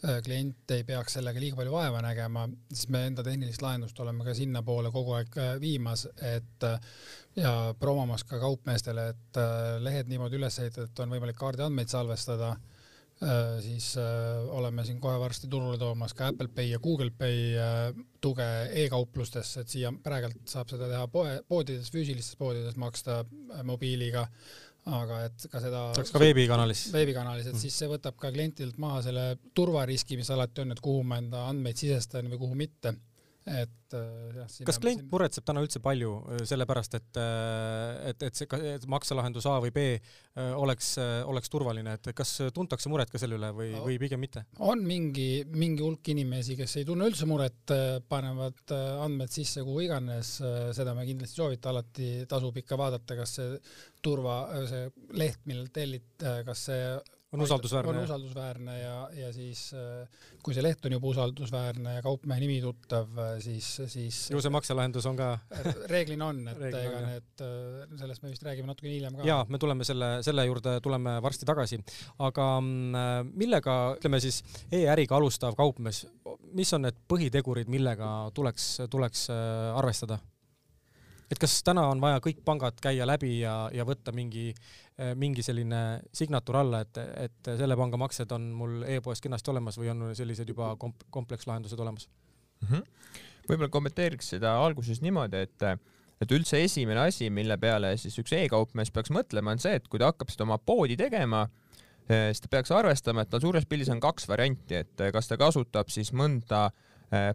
Äh, 0.00 0.22
klient 0.24 0.70
ei 0.72 0.84
peaks 0.88 1.18
sellega 1.18 1.40
liiga 1.42 1.58
palju 1.58 1.74
vaeva 1.74 1.98
nägema, 2.00 2.46
siis 2.72 2.88
me 2.88 3.02
enda 3.10 3.20
tehnilist 3.24 3.60
lahendust 3.60 3.98
oleme 4.00 4.24
ka 4.24 4.32
sinnapoole 4.32 4.88
kogu 4.94 5.12
aeg 5.18 5.34
äh, 5.36 5.50
viimas, 5.60 6.06
et 6.24 6.64
äh, 6.64 6.78
ja 7.36 7.52
promomas 7.76 8.24
ka 8.24 8.38
kaupmeestele, 8.40 9.10
et 9.12 9.40
lehed 9.84 10.08
niimoodi 10.08 10.38
üles 10.40 10.56
ehitada, 10.62 10.88
et 10.88 11.02
on 11.04 11.12
võimalik 11.12 11.36
kaardiandmeid 11.38 11.92
salvestada, 11.92 12.54
siis 13.60 13.90
oleme 14.00 14.80
siin 14.88 14.96
kohe 15.00 15.18
varsti 15.20 15.48
turule 15.52 15.76
toomas 15.78 16.14
ka 16.16 16.30
Apple 16.32 16.48
Pay 16.56 16.70
ja 16.72 16.78
Google 16.80 17.10
Pay 17.12 17.52
tuge 18.24 18.46
e-kauplustesse, 18.82 19.60
et 19.60 19.74
siia 19.74 19.92
praegult 19.92 20.40
saab 20.48 20.72
seda 20.72 20.88
teha 20.88 21.04
poe, 21.12 21.34
poodides, 21.48 21.92
füüsilistes 21.92 22.40
poodides 22.40 22.80
maksta 22.80 23.20
mobiiliga 23.68 24.24
aga 24.88 25.24
et 25.26 25.46
ka 25.52 25.60
seda 25.60 25.82
saaks 25.96 26.12
ka 26.14 26.22
veebikanalis. 26.22 26.86
veebikanalis, 26.94 27.50
et 27.50 27.54
mm. 27.54 27.62
siis 27.62 27.76
see 27.82 27.90
võtab 27.90 28.16
ka 28.20 28.32
klientidelt 28.32 28.78
maha 28.80 29.02
selle 29.04 29.26
turvariski, 29.54 30.16
mis 30.16 30.30
alati 30.32 30.64
on, 30.64 30.72
et 30.72 30.80
kuhu 30.80 31.04
ma 31.04 31.20
enda 31.20 31.44
andmeid 31.50 31.76
sisestan 31.76 32.30
või 32.32 32.40
kuhu 32.40 32.56
mitte 32.58 32.94
et 33.50 33.96
äh, 33.96 34.36
jah. 34.36 34.48
kas 34.68 34.78
klient 34.82 35.02
siin... 35.02 35.08
muretseb 35.10 35.44
täna 35.46 35.62
üldse 35.64 35.82
palju 35.82 36.12
äh, 36.20 36.42
sellepärast, 36.48 36.96
et, 36.98 37.20
äh, 37.20 38.10
et, 38.10 38.24
et 38.28 38.38
see 38.38 38.60
et 38.74 38.86
makselahendus 38.90 39.48
A 39.50 39.58
või 39.64 39.72
B 39.74 39.86
oleks, 40.40 40.94
oleks 41.28 41.50
turvaline, 41.52 41.96
et 41.98 42.10
kas 42.16 42.36
tuntakse 42.54 42.88
muret 42.92 43.10
ka 43.10 43.18
selle 43.20 43.36
üle 43.36 43.50
või 43.56 43.70
no,, 43.74 43.82
või 43.88 43.98
pigem 44.00 44.22
mitte? 44.22 44.44
on 44.62 44.84
mingi, 44.86 45.44
mingi 45.50 45.84
hulk 45.84 46.12
inimesi, 46.14 46.56
kes 46.58 46.78
ei 46.80 46.86
tunne 46.88 47.08
üldse 47.10 47.28
muret, 47.28 47.74
panevad 48.08 48.74
andmed 49.04 49.32
sisse 49.34 49.64
kuhu 49.66 49.84
iganes, 49.88 50.36
seda 50.76 50.94
me 50.96 51.04
kindlasti 51.08 51.42
soovita, 51.42 51.74
alati 51.74 52.10
tasub 52.30 52.56
ikka 52.62 52.78
vaadata, 52.80 53.18
kas 53.18 53.36
see 53.40 53.56
turva, 54.04 54.42
see 54.70 54.86
leht, 55.18 55.42
millelt 55.50 55.74
tellid, 55.76 56.28
kas 56.46 56.68
see 56.70 56.84
on 57.32 57.44
usaldusväärne. 57.44 57.92
on 57.98 58.04
usaldusväärne 58.04 58.78
ja, 58.80 58.94
ja 59.14 59.32
siis 59.32 59.70
kui 60.42 60.56
see 60.56 60.64
leht 60.64 60.84
on 60.86 60.96
juba 60.96 61.10
usaldusväärne 61.12 61.94
ja 61.98 62.02
kaupmehe 62.02 62.42
nimi 62.42 62.58
tuttav, 62.64 63.20
siis, 63.42 63.68
siis 63.92 64.18
ju 64.32 64.40
see 64.42 64.52
makselahendus 64.52 65.06
on 65.10 65.18
ka 65.18 65.30
reeglina 65.92 66.30
on, 66.32 66.42
et 66.50 66.58
reeglina 66.58 66.88
ega 66.90 67.02
need, 67.06 67.44
sellest 68.00 68.24
me 68.24 68.32
vist 68.32 68.46
räägime 68.46 68.72
natuke 68.72 68.90
hiljem 68.90 69.20
ka. 69.20 69.28
jaa, 69.28 69.44
me 69.48 69.60
tuleme 69.62 69.86
selle, 69.86 70.10
selle 70.26 70.46
juurde 70.48 70.76
tuleme 70.82 71.16
varsti 71.22 71.48
tagasi. 71.48 71.80
aga 72.18 72.48
mm, 72.60 73.30
millega, 73.38 73.78
ütleme 74.00 74.20
siis 74.22 74.42
e-äriga 74.72 75.18
alustav 75.20 75.56
kaupmees, 75.58 76.04
mis 76.56 76.72
on 76.76 76.86
need 76.88 76.98
põhitegurid, 77.10 77.70
millega 77.70 78.10
tuleks, 78.34 78.72
tuleks 78.90 79.28
äh, 79.34 79.78
arvestada? 79.78 80.18
Et 81.30 81.38
kas 81.38 81.62
täna 81.62 81.88
on 81.88 82.00
vaja 82.02 82.20
kõik 82.24 82.44
pangad 82.44 82.80
käia 82.82 83.06
läbi 83.06 83.40
ja, 83.40 83.70
ja 83.74 83.84
võtta 83.86 84.12
mingi 84.12 84.50
Äh, 85.00 85.14
mingi 85.16 85.40
selline 85.40 86.00
signatuur 86.12 86.58
alla, 86.60 86.82
et, 86.84 86.98
et 87.22 87.48
selle 87.56 87.76
panga 87.78 87.96
maksed 88.02 88.32
on 88.36 88.50
mul 88.52 88.82
e-poes 88.90 89.22
kenasti 89.24 89.48
olemas 89.52 89.78
või 89.80 89.88
on 89.94 90.02
sellised 90.18 90.50
juba 90.50 90.74
komp-, 90.80 91.06
komplekslahendused 91.14 91.80
olemas 91.80 92.04
mm 92.60 92.66
-hmm.? 92.68 93.22
võib-olla 93.46 93.70
kommenteeriks 93.72 94.28
seda 94.34 94.52
alguses 94.60 95.00
niimoodi, 95.00 95.40
et 95.46 95.64
et 96.20 96.34
üldse 96.36 96.60
esimene 96.60 97.06
asi, 97.06 97.30
mille 97.30 97.56
peale 97.56 97.94
siis 97.96 98.18
üks 98.20 98.34
e-kaupmees 98.36 98.92
peaks 98.92 99.14
mõtlema, 99.14 99.54
on 99.56 99.62
see, 99.62 99.78
et 99.78 99.88
kui 99.88 100.02
ta 100.02 100.10
hakkab 100.10 100.28
seda 100.28 100.44
oma 100.44 100.58
poodi 100.58 100.98
tegema, 101.00 101.46
eh, 102.04 102.28
siis 102.34 102.44
ta 102.44 102.52
peaks 102.58 102.74
arvestama, 102.76 103.24
et 103.24 103.30
tal 103.30 103.40
suures 103.40 103.64
pildis 103.64 103.88
on 103.88 104.00
kaks 104.04 104.28
varianti, 104.28 104.82
et 104.82 105.06
kas 105.14 105.32
ta 105.32 105.40
kasutab 105.40 105.88
siis 105.88 106.12
mõnda 106.12 106.66
eh, 106.68 106.89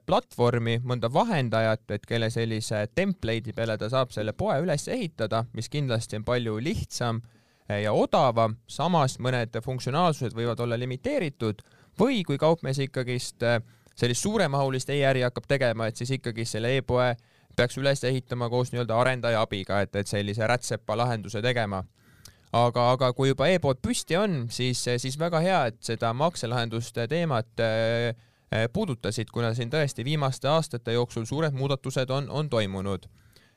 platvormi, 0.05 0.77
mõnda 0.87 1.09
vahendajat, 1.11 1.89
et 1.91 2.05
kelle 2.07 2.29
sellise 2.31 2.85
template'i 2.95 3.51
peale 3.51 3.75
ta 3.77 3.89
saab 3.91 4.13
selle 4.15 4.31
poe 4.31 4.55
üles 4.63 4.87
ehitada, 4.87 5.41
mis 5.51 5.67
kindlasti 5.69 6.15
on 6.15 6.23
palju 6.23 6.55
lihtsam 6.63 7.19
Eh, 7.69 7.81
ja 7.81 7.93
odavam, 7.97 8.59
samas 8.69 9.17
mõned 9.17 9.55
funktsionaalsused 9.65 10.35
võivad 10.37 10.59
olla 10.61 10.77
limiteeritud 10.77 11.63
või 11.97 12.19
kui 12.27 12.37
kaupmees 12.37 12.77
ikkagist 12.83 13.41
eh, 13.41 13.57
sellist 13.97 14.21
suuremahulist 14.21 14.91
e-äri 14.93 15.23
hakkab 15.25 15.47
tegema, 15.49 15.87
et 15.89 15.97
siis 15.97 16.11
ikkagi 16.19 16.45
selle 16.45 16.75
e-poe 16.77 17.15
peaks 17.57 17.79
üles 17.81 18.03
ehitama 18.05 18.51
koos 18.53 18.69
nii-öelda 18.69 18.99
arendaja 18.99 19.41
abiga, 19.41 19.79
et, 19.81 19.95
et 19.97 20.11
sellise 20.11 20.45
rätsepa 20.45 20.97
lahenduse 20.99 21.41
tegema. 21.41 21.81
aga, 22.53 22.91
aga 22.91 23.11
kui 23.17 23.31
juba 23.31 23.47
e-pood 23.49 23.81
püsti 23.81 24.15
on, 24.19 24.45
siis, 24.49 24.85
siis 25.01 25.17
väga 25.19 25.41
hea, 25.41 25.65
et 25.71 25.81
seda 25.81 26.13
makselahenduste 26.13 27.07
teemat 27.09 27.65
eh, 27.65 28.13
puudutasid, 28.73 29.29
kuna 29.33 29.53
siin 29.53 29.69
tõesti 29.69 30.05
viimaste 30.05 30.47
aastate 30.47 30.93
jooksul 30.93 31.25
suured 31.25 31.53
muudatused 31.53 32.09
on, 32.09 32.29
on 32.29 32.49
toimunud. 32.49 33.07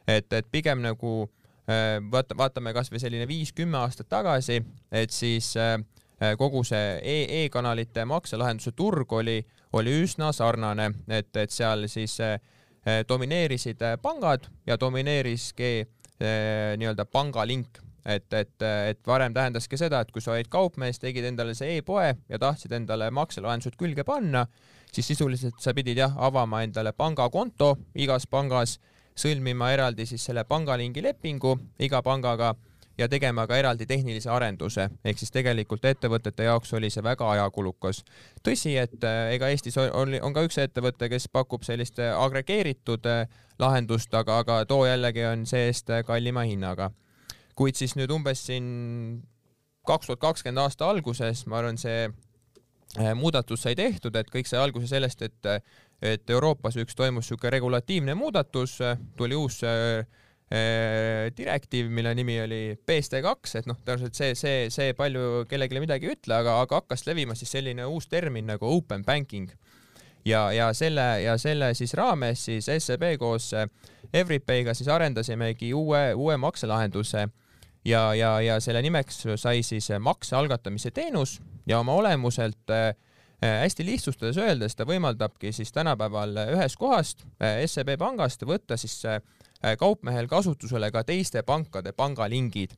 et, 0.08 0.32
et 0.32 0.46
pigem 0.50 0.80
nagu 0.82 1.28
Äh, 1.68 1.98
vaata, 2.10 2.32
vaatame 2.38 2.72
kasvõi 2.72 3.00
selline 3.02 3.26
viis-kümme 3.28 3.76
aastat 3.82 4.08
tagasi, 4.08 4.62
et 4.88 5.12
siis 5.12 5.50
äh, 5.60 5.74
äh, 6.16 6.32
kogu 6.40 6.62
see 6.64 6.94
e 7.04 7.16
e-kanalite 7.42 8.06
makselahenduse 8.08 8.72
turg 8.72 9.12
oli, 9.12 9.42
oli 9.76 9.92
üsna 10.00 10.30
sarnane, 10.32 10.88
et, 11.12 11.28
et 11.36 11.52
seal 11.52 11.84
siis 11.92 12.16
domineerisid 13.08 13.82
pangad 14.00 14.46
ja 14.66 14.78
domineeriski 14.80 15.82
nii-öelda 16.80 17.04
pangalink 17.04 17.82
et, 18.08 18.26
et, 18.32 18.66
et 18.90 19.00
varem 19.06 19.34
tähendaski 19.36 19.76
seda, 19.76 20.00
et 20.00 20.12
kui 20.12 20.24
sa 20.24 20.32
olid 20.34 20.48
kaupmees, 20.52 21.00
tegid 21.02 21.28
endale 21.28 21.54
see 21.58 21.78
e-poe 21.78 22.14
ja 22.28 22.38
tahtsid 22.40 22.72
endale 22.72 23.10
makselahendused 23.14 23.76
külge 23.78 24.04
panna, 24.08 24.46
siis 24.92 25.12
sisuliselt 25.12 25.60
sa 25.60 25.74
pidid 25.76 26.00
jah, 26.00 26.14
avama 26.16 26.62
endale 26.64 26.94
pangakonto 26.96 27.74
igas 27.94 28.26
pangas 28.26 28.78
sõlmima 29.18 29.72
eraldi 29.74 30.06
siis 30.06 30.24
selle 30.24 30.44
pangalingi 30.48 31.02
lepingu 31.02 31.56
iga 31.82 32.02
pangaga 32.06 32.54
ja 32.98 33.08
tegema 33.08 33.46
ka 33.46 33.56
eraldi 33.56 33.86
tehnilise 33.86 34.30
arenduse, 34.30 34.88
ehk 35.04 35.18
siis 35.20 35.30
tegelikult 35.34 35.84
ettevõtete 35.86 36.48
jaoks 36.48 36.72
oli 36.74 36.90
see 36.90 37.04
väga 37.04 37.30
ajakulukas. 37.30 38.02
tõsi, 38.42 38.74
et 38.78 39.04
äh, 39.04 39.34
ega 39.34 39.48
Eestis 39.48 39.78
on, 39.78 40.16
on 40.22 40.34
ka 40.34 40.42
üks 40.46 40.58
ettevõte, 40.58 41.08
kes 41.08 41.28
pakub 41.32 41.62
sellist 41.62 41.98
äh, 42.02 42.14
agregeeritud 42.18 43.06
äh, 43.06 43.26
lahendust, 43.58 44.14
aga, 44.14 44.38
aga 44.42 44.64
too 44.66 44.86
jällegi 44.86 45.24
on 45.24 45.46
see-eest 45.46 45.90
kallima 46.06 46.46
hinnaga. 46.46 46.90
Kuid 47.58 47.78
siis 47.78 47.96
nüüd 47.98 48.12
umbes 48.14 48.44
siin 48.46 48.68
kaks 49.88 50.06
tuhat 50.06 50.22
kakskümmend 50.22 50.62
aasta 50.62 50.88
alguses, 50.92 51.44
ma 51.50 51.58
arvan, 51.58 51.78
see 51.80 52.06
muudatus 53.18 53.64
sai 53.66 53.76
tehtud, 53.76 54.16
et 54.16 54.30
kõik 54.32 54.48
sai 54.48 54.62
alguse 54.62 54.88
sellest, 54.90 55.26
et 55.26 55.52
et 55.98 56.30
Euroopas 56.30 56.76
üks 56.78 56.94
toimus 56.94 57.26
niisugune 57.26 57.50
regulatiivne 57.50 58.14
muudatus, 58.14 58.76
tuli 59.18 59.34
uus 59.34 59.56
direktiiv, 61.36 61.88
mille 61.90 62.12
nimi 62.14 62.38
oli 62.40 62.60
BSD2, 62.86 63.58
et 63.58 63.66
noh, 63.66 63.76
tõenäoliselt 63.84 64.14
see, 64.16 64.36
see, 64.38 64.68
see 64.72 64.94
palju 64.96 65.42
kellelegi 65.50 65.82
midagi 65.82 66.08
ei 66.08 66.14
ütle, 66.14 66.38
aga, 66.38 66.60
aga 66.62 66.78
hakkas 66.80 67.02
levima 67.08 67.34
siis 67.36 67.50
selline 67.52 67.84
uus 67.90 68.06
termin 68.08 68.46
nagu 68.48 68.70
open 68.76 69.04
banking. 69.04 69.50
ja, 70.24 70.52
ja 70.52 70.72
selle 70.72 71.22
ja 71.22 71.36
selle 71.38 71.74
siis 71.74 71.94
raames 71.94 72.44
siis 72.44 72.70
SEB 72.78 73.18
koos 73.18 73.50
Everypay'ga 74.12 74.74
siis 74.74 74.88
arendasimegi 74.88 75.74
uue, 75.74 76.14
uue 76.14 76.36
makselahenduse 76.36 77.26
ja, 77.88 78.14
ja, 78.14 78.40
ja 78.40 78.60
selle 78.60 78.82
nimeks 78.84 79.24
sai 79.36 79.62
siis 79.66 79.90
makse 80.00 80.36
algatamise 80.36 80.90
teenus. 80.94 81.38
Ja 81.66 81.80
oma 81.80 81.92
olemuselt 82.00 82.70
äh, 82.72 82.94
hästi 83.40 83.84
lihtsustades 83.86 84.38
öeldes 84.40 84.76
ta 84.76 84.86
võimaldabki 84.88 85.52
siis 85.52 85.72
tänapäeval 85.72 86.36
ühest 86.54 86.78
kohast 86.80 87.24
äh, 87.42 87.62
SEB 87.66 87.96
pangast 88.00 88.44
võtta 88.48 88.78
siis 88.80 89.02
äh, 89.08 89.20
kaupmehel 89.78 90.28
kasutusele 90.30 90.90
ka 90.94 91.04
teiste 91.04 91.42
pankade 91.42 91.92
pangalingid. 91.92 92.76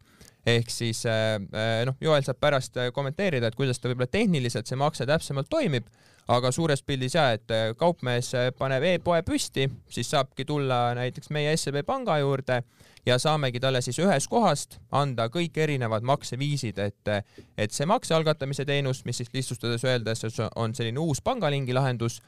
Ehk 0.48 0.70
siis 0.72 1.02
noh, 1.04 1.96
Joel 2.00 2.22
saab 2.24 2.38
pärast 2.40 2.78
kommenteerida, 2.96 3.50
et 3.50 3.56
kuidas 3.58 3.76
ta 3.76 3.90
võib-olla 3.90 4.08
tehniliselt 4.08 4.70
see 4.70 4.78
makse 4.80 5.04
täpsemalt 5.04 5.50
toimib, 5.52 5.90
aga 6.32 6.48
suures 6.48 6.80
pildis 6.80 7.18
ja, 7.18 7.26
et 7.36 7.52
kaupmees 7.76 8.30
paneb 8.56 8.86
e-poe 8.94 9.20
püsti, 9.20 9.66
siis 9.92 10.08
saabki 10.14 10.46
tulla 10.48 10.94
näiteks 10.96 11.28
meie 11.36 11.52
SEB 11.60 11.82
panga 11.84 12.16
juurde 12.22 12.62
ja 13.06 13.18
saamegi 13.18 13.60
talle 13.60 13.80
siis 13.84 13.98
ühest 14.02 14.28
kohast 14.30 14.78
anda 14.92 15.28
kõik 15.32 15.56
erinevad 15.56 16.04
makseviisid, 16.06 16.78
et, 16.78 17.12
et 17.58 17.72
see 17.72 17.88
makse 17.88 18.14
algatamise 18.14 18.64
teenus, 18.68 19.04
mis 19.04 19.22
siis 19.22 19.32
lihtsustades 19.34 19.84
öeldes 19.84 20.24
on 20.56 20.74
selline 20.74 21.00
uus 21.00 21.22
pangalingi 21.24 21.74
lahendus 21.76 22.20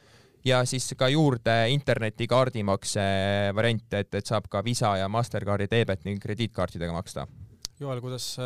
ja 0.45 0.65
siis 0.65 0.95
ka 0.99 1.09
juurde 1.09 1.55
interneti 1.71 2.27
kaardimakse 2.27 3.05
variant, 3.55 3.87
et, 3.95 4.15
et 4.15 4.27
saab 4.27 4.49
ka 4.51 4.65
Visa 4.65 4.97
ja 4.99 5.09
Mastercardi 5.09 5.69
debet 5.71 6.05
ning 6.05 6.21
krediitkaartidega 6.23 6.93
maksta. 6.93 7.27
Joel, 7.83 8.01
kuidas, 8.05 8.37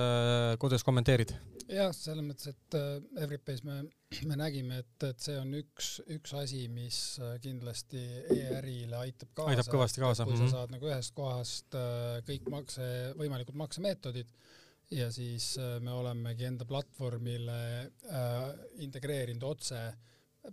kuidas 0.62 0.84
kommenteerid? 0.86 1.34
jah, 1.70 1.92
selles 1.94 2.24
mõttes, 2.24 2.52
et 2.52 2.76
äh, 2.78 3.22
Everypays 3.24 3.62
me, 3.66 3.80
me 4.28 4.38
nägime, 4.38 4.80
et, 4.82 5.06
et 5.08 5.22
see 5.22 5.36
on 5.40 5.54
üks, 5.58 5.96
üks 6.14 6.34
asi, 6.38 6.66
mis 6.72 6.98
äh, 7.22 7.36
kindlasti 7.42 8.02
e-ärile 8.34 9.00
aitab 9.00 9.32
kaasa. 9.36 9.54
aitab 9.54 9.72
kõvasti 9.74 10.02
kaasa. 10.02 10.28
kui 10.28 10.38
sa 10.40 10.50
saad 10.52 10.74
nagu 10.74 10.88
ühest 10.90 11.14
kohast 11.16 11.78
äh, 11.78 12.20
kõik 12.28 12.50
makse, 12.52 12.86
võimalikud 13.18 13.58
maksemeetodid 13.58 14.30
ja 14.94 15.08
siis 15.10 15.56
me 15.82 15.90
olemegi 15.90 16.46
enda 16.46 16.66
platvormile 16.68 17.56
äh, 18.06 18.36
integreerinud 18.86 19.42
otse 19.48 19.80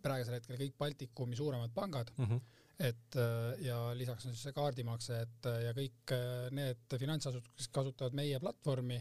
praegusel 0.02 0.40
hetkel 0.40 0.58
kõik 0.58 0.74
Baltikumi 0.80 1.38
suuremad 1.38 1.74
pangad 1.76 2.10
mm. 2.18 2.26
-hmm 2.26 2.62
et 2.84 3.18
ja 3.64 3.78
lisaks 3.96 4.26
on 4.28 4.34
siis 4.34 4.48
see 4.50 4.56
kaardimakse, 4.56 5.20
et 5.26 5.50
ja 5.66 5.74
kõik 5.78 6.14
need 6.58 6.96
finantsasutused, 7.00 7.56
kes 7.58 7.70
kasutavad 7.74 8.16
meie 8.18 8.40
platvormi, 8.44 8.98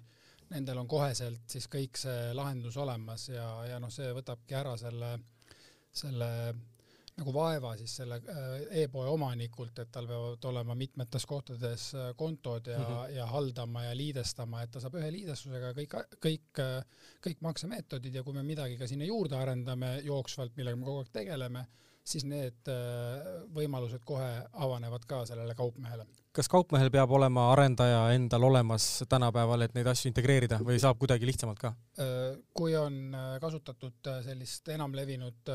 nendel 0.53 0.83
on 0.83 0.91
koheselt 0.91 1.49
siis 1.51 1.67
kõik 1.73 1.99
see 1.99 2.33
lahendus 2.37 2.77
olemas 2.81 3.29
ja, 3.33 3.47
ja 3.71 3.81
noh, 3.83 3.91
see 3.91 4.13
võtabki 4.15 4.59
ära 4.59 4.77
selle, 4.81 5.15
selle 6.03 6.31
nagu 7.19 7.33
vaeva 7.35 7.75
siis 7.77 7.93
selle 8.01 8.17
äh, 8.33 8.63
e-poe 8.83 9.05
omanikult, 9.13 9.77
et 9.83 9.91
tal 9.93 10.09
peavad 10.09 10.45
olema 10.49 10.77
mitmetes 10.79 11.27
kohtades 11.29 11.91
äh, 11.99 12.11
kontod 12.17 12.71
ja 12.73 12.79
mm, 12.79 12.85
-hmm. 12.85 13.15
ja 13.17 13.27
haldama 13.27 13.85
ja 13.85 13.97
liidestama, 13.97 14.63
et 14.63 14.71
ta 14.71 14.81
saab 14.81 14.97
ühe 15.01 15.11
liidestusega 15.13 15.75
kõik, 15.77 15.97
kõik, 16.27 16.63
äh, 16.65 17.05
kõik 17.27 17.45
maksemeetodid 17.45 18.15
ja 18.15 18.23
kui 18.23 18.33
me 18.33 18.43
midagi 18.43 18.79
ka 18.81 18.89
sinna 18.89 19.05
juurde 19.05 19.37
arendame 19.37 19.99
jooksvalt, 20.05 20.57
millega 20.57 20.77
me 20.77 20.89
kogu 20.89 21.05
aeg 21.05 21.13
tegeleme, 21.13 21.67
siis 22.05 22.25
need 22.27 22.69
võimalused 23.55 24.03
kohe 24.05 24.31
avanevad 24.53 25.05
ka 25.09 25.23
sellele 25.29 25.55
kaupmehele 25.55 26.07
kas 26.37 26.49
kaupmehel 26.49 26.89
peab 26.93 27.11
olema 27.13 27.51
arendaja 27.53 28.01
endal 28.15 28.47
olemas 28.49 28.87
tänapäeval, 29.09 29.67
et 29.67 29.75
neid 29.77 29.89
asju 29.91 30.09
integreerida 30.09 30.59
või 30.65 30.79
saab 30.81 30.99
kuidagi 31.01 31.29
lihtsamalt 31.29 31.61
ka? 31.61 31.73
Äh, 32.01 32.39
kui 32.57 32.73
on 32.79 32.97
äh, 33.17 33.35
kasutatud 33.43 34.09
äh, 34.09 34.21
sellist 34.25 34.69
enamlevinud 34.73 35.53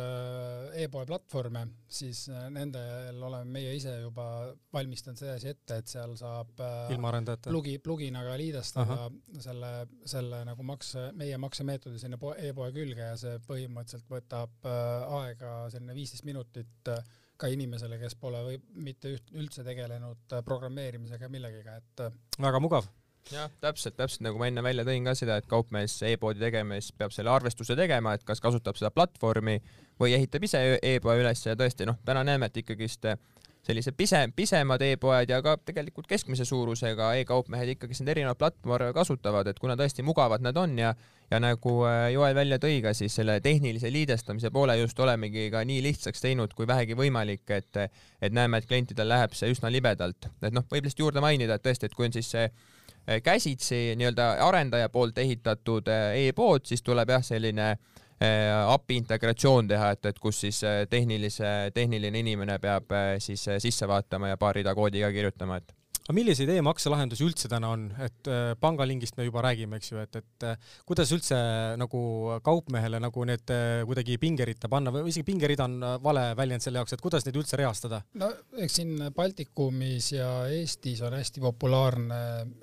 e-poe 0.77 1.07
platvorme, 1.09 1.65
siis 1.89 2.27
nendel 2.53 3.23
oleme 3.25 3.57
meie 3.57 3.73
ise 3.77 3.95
juba 4.03 4.27
valmistanud 4.73 5.17
sedasi 5.19 5.51
ette, 5.53 5.81
et 5.81 5.89
seal 5.89 6.13
saab 6.19 6.61
ilma 6.93 7.11
arendajata 7.11 7.49
plugi, 7.49 7.77
pluginaga 7.83 8.37
liidestada 8.39 8.99
Aha. 9.07 9.11
selle, 9.41 9.71
selle 10.05 10.43
nagu 10.47 10.65
makse, 10.67 11.09
meie 11.17 11.37
maksemeetodi 11.41 12.01
sinna 12.01 12.21
e-poe 12.37 12.73
külge 12.75 13.09
ja 13.13 13.17
see 13.17 13.37
põhimõtteliselt 13.49 14.09
võtab 14.11 14.67
aega 14.67 15.53
selline 15.73 15.97
viisteist 15.97 16.27
minutit 16.27 16.91
ka 17.37 17.49
inimesele, 17.53 17.99
kes 18.01 18.15
pole 18.19 18.43
või 18.45 18.61
mitte 18.83 19.11
üht, 19.15 19.33
üldse 19.37 19.65
tegelenud 19.65 20.37
äh, 20.37 20.43
programmeerimisega 20.45 21.29
millegagi, 21.31 21.75
et. 21.77 22.05
Äh, 22.07 22.41
väga 22.41 22.61
mugav. 22.63 22.89
jah, 23.31 23.51
täpselt, 23.61 23.97
täpselt 23.97 24.23
nagu 24.23 24.39
ma 24.39 24.47
enne 24.47 24.63
välja 24.63 24.85
tõin 24.87 25.03
ka 25.03 25.13
seda, 25.17 25.35
et 25.37 25.49
kaupmees 25.51 25.97
e-poodi 26.07 26.39
tegemas 26.39 26.93
peab 26.95 27.11
selle 27.11 27.33
arvestuse 27.33 27.75
tegema, 27.75 28.13
et 28.15 28.23
kas 28.27 28.39
kasutab 28.43 28.79
seda 28.79 28.91
platvormi 28.95 29.57
või 29.99 30.15
ehitab 30.15 30.45
ise 30.47 30.61
e-poe 30.79 31.17
üles 31.19 31.43
ja 31.43 31.57
tõesti 31.59 31.89
noh, 31.89 31.99
täna 32.07 32.23
näeme, 32.27 32.47
et 32.47 32.61
ikkagist 32.63 33.09
äh, 33.57 33.67
sellised 33.67 33.95
pise, 33.97 34.21
pisemad 34.35 34.81
e-poed 34.85 35.29
ja 35.31 35.41
ka 35.43 35.57
tegelikult 35.65 36.07
keskmise 36.07 36.45
suurusega 36.47 37.11
e-kaupmehed 37.21 37.73
ikkagi 37.75 37.97
neid 37.99 38.13
erinevaid 38.13 38.39
platvorme 38.39 38.93
kasutavad, 38.95 39.49
et 39.51 39.59
kuna 39.59 39.75
tõesti 39.79 40.05
mugavad 40.07 40.43
nad 40.45 40.57
on 40.57 40.77
ja 40.79 40.93
ja 41.31 41.41
nagu 41.43 41.73
äh, 41.83 42.07
Joel 42.13 42.35
välja 42.37 42.59
tõi 42.63 42.79
ka, 42.83 42.93
siis 42.95 43.17
selle 43.19 43.39
tehnilise 43.43 43.91
liidestamise 43.91 44.51
poole 44.55 44.77
just 44.79 44.99
olemegi 45.03 45.49
ka 45.51 45.65
nii 45.67 45.81
lihtsaks 45.83 46.23
teinud 46.23 46.55
kui 46.55 46.67
vähegi 46.67 46.95
võimalik, 46.95 47.43
et 47.51 47.83
et 48.21 48.33
näeme, 48.33 48.57
et 48.61 48.69
klientidel 48.69 49.09
läheb 49.09 49.35
see 49.35 49.51
üsna 49.51 49.71
libedalt, 49.73 50.29
et 50.41 50.55
noh, 50.55 50.65
võib 50.71 50.87
lihtsalt 50.87 51.03
juurde 51.03 51.23
mainida, 51.23 51.59
et 51.59 51.67
tõesti, 51.67 51.89
et 51.89 51.95
kui 51.97 52.07
on 52.07 52.15
siis 52.15 52.31
see 52.31 52.47
äh, 52.47 53.21
käsitsi 53.23 53.97
nii-öelda 53.99 54.35
arendaja 54.47 54.89
poolt 54.89 55.19
ehitatud 55.19 55.91
äh, 55.91 56.27
e-pood, 56.27 56.65
siis 56.69 56.85
tuleb 56.85 57.17
jah, 57.17 57.25
selline 57.35 57.73
Äh, 57.75 58.06
API 58.19 58.97
integratsioon 58.97 59.67
teha, 59.67 59.91
et, 59.93 60.05
et 60.09 60.19
kus 60.19 60.39
siis 60.41 60.63
äh, 60.65 60.83
tehnilise, 60.89 61.71
tehniline 61.73 62.19
inimene 62.19 62.57
peab 62.59 62.91
äh, 62.91 63.09
siis 63.21 63.45
sisse 63.61 63.87
vaatama 63.87 64.31
ja 64.31 64.37
paar 64.41 64.57
rida 64.57 64.73
koodi 64.75 65.03
ka 65.05 65.11
kirjutama, 65.13 65.59
et 65.61 65.76
aga 66.07 66.15
milliseid 66.15 66.49
e-makselahendusi 66.53 67.25
üldse 67.25 67.49
täna 67.51 67.73
on, 67.75 67.81
et 67.99 68.29
äh, 68.31 68.53
pangalingist 68.63 69.17
me 69.19 69.25
juba 69.27 69.41
räägime, 69.43 69.75
eks 69.75 69.91
ju, 69.91 69.99
et, 69.99 70.15
et 70.15 70.45
äh, 70.47 70.75
kuidas 70.87 71.11
üldse 71.11 71.37
nagu 71.79 72.01
kaupmehele 72.45 73.01
nagu 73.03 73.25
need 73.27 73.51
äh, 73.51 73.81
kuidagi 73.87 74.15
pingeritta 74.21 74.69
panna 74.71 74.93
või 74.95 75.09
isegi 75.11 75.25
pingerida 75.27 75.65
on 75.67 75.81
vale 76.03 76.29
väljend 76.39 76.63
selle 76.63 76.79
jaoks, 76.79 76.95
et 76.95 77.03
kuidas 77.03 77.27
neid 77.27 77.35
üldse 77.41 77.59
reastada? 77.59 77.99
no 78.21 78.29
eks 78.55 78.79
siin 78.79 79.09
Baltikumis 79.17 80.13
ja 80.13 80.29
Eestis 80.53 81.01
on 81.03 81.17
hästi 81.17 81.43
populaarne 81.43 82.21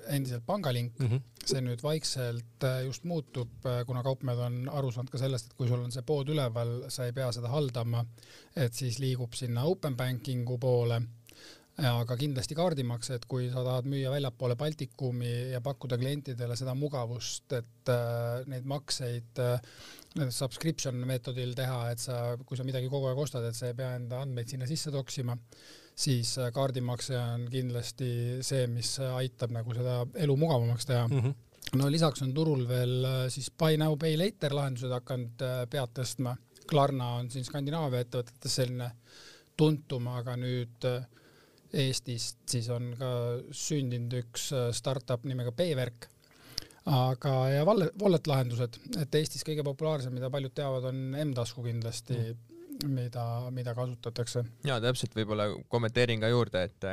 endiselt 0.09 0.45
pangalink 0.47 0.97
mm, 0.97 1.11
-hmm. 1.11 1.45
see 1.45 1.61
nüüd 1.61 1.83
vaikselt 1.85 2.65
just 2.87 3.05
muutub, 3.05 3.67
kuna 3.85 4.01
kaupmehed 4.03 4.41
on 4.41 4.57
aru 4.73 4.89
saanud 4.89 5.13
ka 5.13 5.21
sellest, 5.21 5.51
et 5.51 5.59
kui 5.59 5.69
sul 5.69 5.83
on 5.85 5.93
see 5.93 6.01
pood 6.01 6.33
üleval, 6.33 6.89
sa 6.89 7.05
ei 7.05 7.13
pea 7.13 7.29
seda 7.35 7.53
haldama, 7.53 8.01
et 8.57 8.73
siis 8.73 8.97
liigub 8.97 9.37
sinna 9.37 9.67
open 9.69 9.93
banking'u 9.99 10.57
poole 10.57 11.03
aga 11.83 12.15
kindlasti 12.15 12.55
kaardimakse, 12.55 13.17
et 13.17 13.25
kui 13.27 13.49
sa 13.51 13.63
tahad 13.65 13.87
müüa 13.91 14.13
väljapoole 14.13 14.55
Baltikumi 14.59 15.31
ja 15.51 15.59
pakkuda 15.63 15.97
klientidele 15.99 16.55
seda 16.55 16.75
mugavust, 16.77 17.51
et 17.57 17.91
äh, 17.91 18.45
neid 18.51 18.67
makseid 18.69 19.41
äh, 19.43 19.57
subscription 20.31 21.01
meetodil 21.07 21.51
teha, 21.57 21.81
et 21.91 21.99
sa, 21.99 22.37
kui 22.47 22.55
sa 22.55 22.63
midagi 22.67 22.87
kogu 22.91 23.09
aeg 23.09 23.19
ostad, 23.19 23.43
et 23.49 23.57
sa 23.57 23.67
ei 23.67 23.75
pea 23.75 23.95
enda 23.99 24.21
andmeid 24.23 24.53
sinna 24.53 24.69
sisse 24.69 24.93
toksima, 24.93 25.35
siis 25.95 26.37
äh, 26.39 26.53
kaardimakse 26.55 27.17
on 27.19 27.49
kindlasti 27.51 28.11
see, 28.45 28.69
mis 28.71 28.95
aitab 29.09 29.51
nagu 29.55 29.75
seda 29.75 30.03
elu 30.23 30.39
mugavamaks 30.39 30.87
teha 30.91 31.09
mm. 31.09 31.19
-hmm 31.25 31.41
no 31.73 31.89
lisaks 31.91 32.21
on 32.21 32.33
turul 32.35 32.65
veel 32.69 33.05
äh, 33.05 33.21
siis 33.33 33.49
buy 33.51 33.77
now, 33.81 33.95
pay 33.99 34.17
later 34.19 34.53
lahendused 34.55 34.91
hakanud 34.93 35.41
äh, 35.45 35.63
pead 35.71 35.95
tõstma. 35.97 36.35
Klarna 36.69 37.11
on 37.19 37.29
siin 37.29 37.45
Skandinaavia 37.45 38.05
ettevõtetes 38.05 38.55
selline 38.59 38.89
tuntum, 39.57 40.07
aga 40.13 40.35
nüüd 40.39 40.87
äh, 40.89 41.03
Eestist, 41.75 42.37
siis 42.49 42.67
on 42.71 42.91
ka 42.99 43.09
sündinud 43.55 44.13
üks 44.21 44.49
äh, 44.55 44.69
startup 44.75 45.25
nimega 45.27 45.51
Payverk. 45.55 46.09
aga, 46.85 47.31
ja 47.49 47.63
wallet, 47.65 47.95
wallet 48.01 48.27
lahendused, 48.29 48.77
et 49.01 49.15
Eestis 49.17 49.43
kõige 49.43 49.63
populaarsem, 49.65 50.13
mida 50.13 50.29
paljud 50.29 50.53
teavad, 50.53 50.85
on 50.91 50.99
M-tasku 51.23 51.63
kindlasti 51.65 52.17
mm., 52.19 52.91
mida, 52.93 53.25
mida 53.55 53.73
kasutatakse. 53.75 54.43
ja 54.67 54.79
täpselt, 54.83 55.15
võib-olla 55.17 55.49
kommenteerin 55.71 56.21
ka 56.21 56.31
juurde, 56.31 56.65
et 56.69 56.89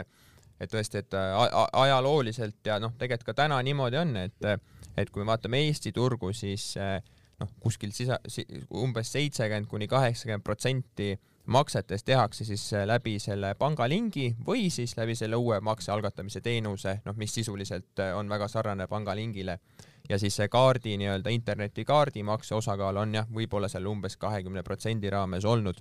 et 0.62 0.70
tõesti, 0.70 1.00
et 1.02 1.14
ajalooliselt 1.72 2.68
ja 2.70 2.78
noh, 2.78 2.92
tegelikult 2.98 3.32
ka 3.32 3.34
täna 3.42 3.58
niimoodi 3.66 3.98
on, 3.98 4.16
et 4.16 4.48
et 4.96 5.10
kui 5.10 5.24
me 5.24 5.32
vaatame 5.32 5.58
Eesti 5.66 5.92
turgu, 5.92 6.30
siis 6.36 6.72
noh, 6.78 7.50
kuskil 7.60 7.92
sisa, 7.94 8.18
umbes 8.78 9.12
seitsekümmend 9.12 9.68
kuni 9.70 9.88
kaheksakümmend 9.90 10.44
protsenti 10.46 11.12
maksetes 11.46 12.04
tehakse 12.04 12.44
siis 12.44 12.72
äh, 12.72 12.87
läbi 12.87 13.18
selle 13.18 13.54
pangalingi 13.58 14.34
või 14.46 14.70
siis 14.70 14.96
läbi 14.96 15.14
selle 15.18 15.37
uue 15.37 15.61
makse 15.61 15.92
algatamise 15.92 16.40
teenuse, 16.40 17.00
noh, 17.04 17.16
mis 17.16 17.34
sisuliselt 17.34 17.99
äh, 17.99 18.16
on 18.16 18.28
väga 18.28 18.49
sarnane 18.49 18.87
pangalingile. 18.87 19.58
ja 20.08 20.18
siis 20.18 20.37
see 20.37 20.49
kaardi 20.49 20.96
nii-öelda 20.99 21.30
internetikaardi 21.30 22.22
makse 22.22 22.54
osakaal 22.54 22.96
on 22.96 23.14
jah, 23.14 23.26
võib-olla 23.34 23.68
seal 23.68 23.87
umbes 23.87 24.16
kahekümne 24.16 24.62
protsendi 24.62 25.11
raames 25.11 25.44
olnud. 25.44 25.80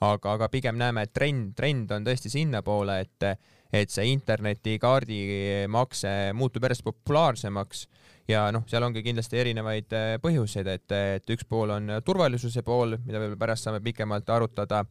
aga, 0.00 0.32
aga 0.32 0.48
pigem 0.48 0.76
näeme, 0.76 1.02
et 1.02 1.12
trend, 1.12 1.54
trend 1.56 1.90
on 1.90 2.04
tõesti 2.04 2.30
sinnapoole, 2.30 3.00
et 3.00 3.24
et 3.72 3.92
see 3.92 4.08
internetikaardi 4.14 5.20
makse 5.68 6.10
muutub 6.36 6.64
järjest 6.64 6.86
populaarsemaks. 6.86 7.86
Ja 8.28 8.42
noh, 8.52 8.64
seal 8.68 8.84
ongi 8.84 9.00
kindlasti 9.04 9.38
erinevaid 9.40 9.94
äh, 9.96 10.10
põhjuseid, 10.20 10.68
et, 10.68 10.92
et 10.92 11.30
üks 11.32 11.46
pool 11.48 11.72
on 11.72 11.94
turvalisuse 12.04 12.60
pool, 12.64 12.98
mida 13.06 13.22
võib-olla 13.22 13.40
pärast 13.40 13.64
saame 13.64 13.80
pikemalt 13.84 14.28
arutada, 14.28 14.82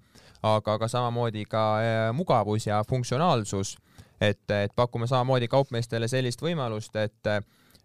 aga, 0.41 0.73
aga 0.73 0.89
samamoodi 0.89 1.45
ka 1.49 1.65
äh, 1.83 1.99
mugavus 2.17 2.65
ja 2.65 2.81
funktsionaalsus, 2.89 3.75
et, 4.17 4.41
et 4.49 4.73
pakume 4.73 5.05
samamoodi 5.09 5.49
kaupmeestele 5.53 6.09
sellist 6.09 6.41
võimalust, 6.41 6.97
et, 6.97 7.29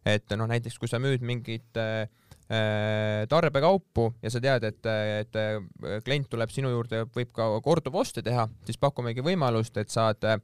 et 0.08 0.36
noh, 0.40 0.48
näiteks 0.48 0.80
kui 0.80 0.88
sa 0.88 1.00
müüd 1.04 1.20
mingit 1.20 1.76
äh, 1.76 2.08
tarbekaupu 3.28 4.08
ja 4.24 4.32
sa 4.32 4.40
tead, 4.40 4.64
et, 4.68 4.88
et 5.20 6.04
klient 6.04 6.32
tuleb 6.32 6.50
sinu 6.52 6.72
juurde, 6.72 7.04
võib 7.12 7.30
ka 7.36 7.52
korduvoste 7.64 8.24
teha, 8.24 8.48
siis 8.64 8.80
pakumegi 8.80 9.24
võimalust, 9.24 9.76
et 9.80 9.92
saad 9.92 10.24
Eh, 10.24 10.40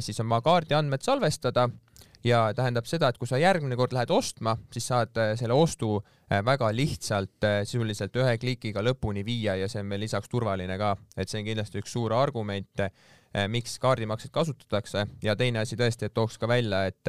siis 0.00 0.20
oma 0.22 0.38
kaardiandmed 0.44 1.02
salvestada 1.02 1.64
ja 2.24 2.42
tähendab 2.54 2.86
seda, 2.86 3.10
et 3.10 3.18
kui 3.18 3.28
sa 3.28 3.38
järgmine 3.40 3.76
kord 3.78 3.94
lähed 3.96 4.10
ostma, 4.14 4.54
siis 4.72 4.86
saad 4.90 5.18
eh, 5.18 5.32
selle 5.38 5.56
ostu 5.58 5.96
eh, 5.98 6.42
väga 6.44 6.70
lihtsalt 6.74 7.48
sisuliselt 7.66 8.16
ühe 8.22 8.36
klikiga 8.42 8.84
lõpuni 8.84 9.24
viia 9.26 9.56
ja 9.58 9.68
see 9.70 9.82
on 9.82 9.90
veel 9.92 10.04
lisaks 10.06 10.30
turvaline 10.30 10.78
ka, 10.80 10.94
et 11.16 11.30
see 11.30 11.42
on 11.42 11.48
kindlasti 11.50 11.82
üks 11.82 11.94
suur 11.96 12.14
argument, 12.16 12.86
miks 13.48 13.78
kaardimakseid 13.80 14.28
kasutatakse. 14.28 15.06
Ja 15.24 15.32
teine 15.40 15.62
asi 15.62 15.76
tõesti, 15.80 16.04
et 16.04 16.12
tooks 16.12 16.36
ka 16.36 16.44
välja, 16.50 16.82
et 16.84 17.08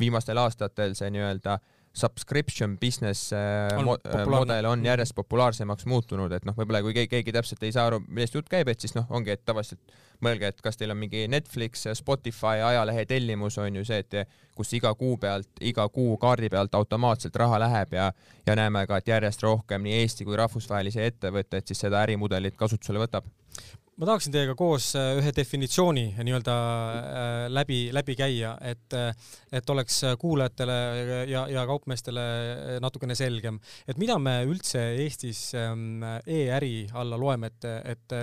viimastel 0.00 0.40
aastatel 0.42 0.96
see 0.98 1.12
nii-öelda 1.14 1.60
subscription 1.92 2.78
business 2.80 3.32
on 3.76 3.84
mo 3.84 3.96
mudel 4.30 4.66
on 4.70 4.84
järjest 4.84 5.14
populaarsemaks 5.14 5.84
muutunud, 5.86 6.32
et 6.32 6.46
noh, 6.48 6.56
võib-olla 6.56 6.80
kui 6.84 6.94
keegi, 6.96 7.10
keegi 7.18 7.34
täpselt 7.36 7.62
ei 7.66 7.74
saa 7.74 7.90
aru, 7.90 8.00
millest 8.08 8.38
jutt 8.38 8.48
käib, 8.52 8.70
et 8.72 8.80
siis 8.80 8.96
noh, 8.96 9.04
ongi, 9.12 9.34
et 9.34 9.44
tavaliselt 9.44 9.92
mõelge, 10.24 10.48
et 10.48 10.62
kas 10.64 10.78
teil 10.80 10.94
on 10.94 11.00
mingi 11.00 11.26
Netflix, 11.28 11.84
Spotify 11.98 12.62
ajalehe 12.64 13.04
tellimus 13.10 13.58
on 13.60 13.76
ju 13.76 13.84
see, 13.84 14.00
et 14.06 14.32
kus 14.56 14.72
iga 14.78 14.94
kuu 14.96 15.18
pealt, 15.20 15.50
iga 15.60 15.84
kuu 15.92 16.16
kaardi 16.22 16.48
pealt 16.52 16.74
automaatselt 16.78 17.36
raha 17.36 17.60
läheb 17.66 17.94
ja 17.98 18.10
ja 18.46 18.56
näeme 18.58 18.86
ka, 18.86 18.98
et 18.98 19.12
järjest 19.12 19.42
rohkem 19.44 19.84
nii 19.84 20.00
Eesti 20.00 20.24
kui 20.26 20.38
rahvusvahelisi 20.40 21.02
ettevõtteid 21.04 21.68
siis 21.68 21.84
seda 21.84 22.00
ärimudelit 22.06 22.56
kasutusele 22.58 23.04
võtab 23.04 23.28
ma 24.02 24.08
tahaksin 24.08 24.32
teiega 24.34 24.56
koos 24.58 24.88
äh, 24.98 25.12
ühe 25.20 25.30
definitsiooni 25.36 26.02
nii-öelda 26.26 26.54
äh, 26.98 27.44
läbi, 27.54 27.76
läbi 27.94 28.16
käia, 28.18 28.56
et, 28.66 28.96
äh, 28.98 29.12
et 29.54 29.70
oleks 29.70 30.00
kuulajatele 30.18 30.78
ja, 31.30 31.44
ja 31.52 31.62
kaupmeestele 31.70 32.24
natukene 32.82 33.14
selgem, 33.14 33.60
et 33.86 34.00
mida 34.02 34.16
me 34.18 34.40
üldse 34.48 34.82
Eestis 35.04 35.44
ähm, 35.54 36.02
e-äri 36.26 36.88
alla 36.98 37.20
loeme, 37.20 37.52
et, 37.52 37.68
et 37.94 38.16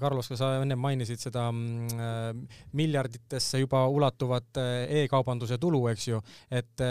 Carlos, 0.00 0.32
ka 0.32 0.40
sa 0.40 0.54
ennem 0.62 0.80
mainisid 0.80 1.20
seda 1.20 1.50
miljarditesse 1.52 3.60
juba 3.60 3.84
ulatuvat 3.92 4.62
e-kaubanduse 5.02 5.60
tulu, 5.60 5.84
eks 5.92 6.08
ju, 6.14 6.24
et 6.48 6.88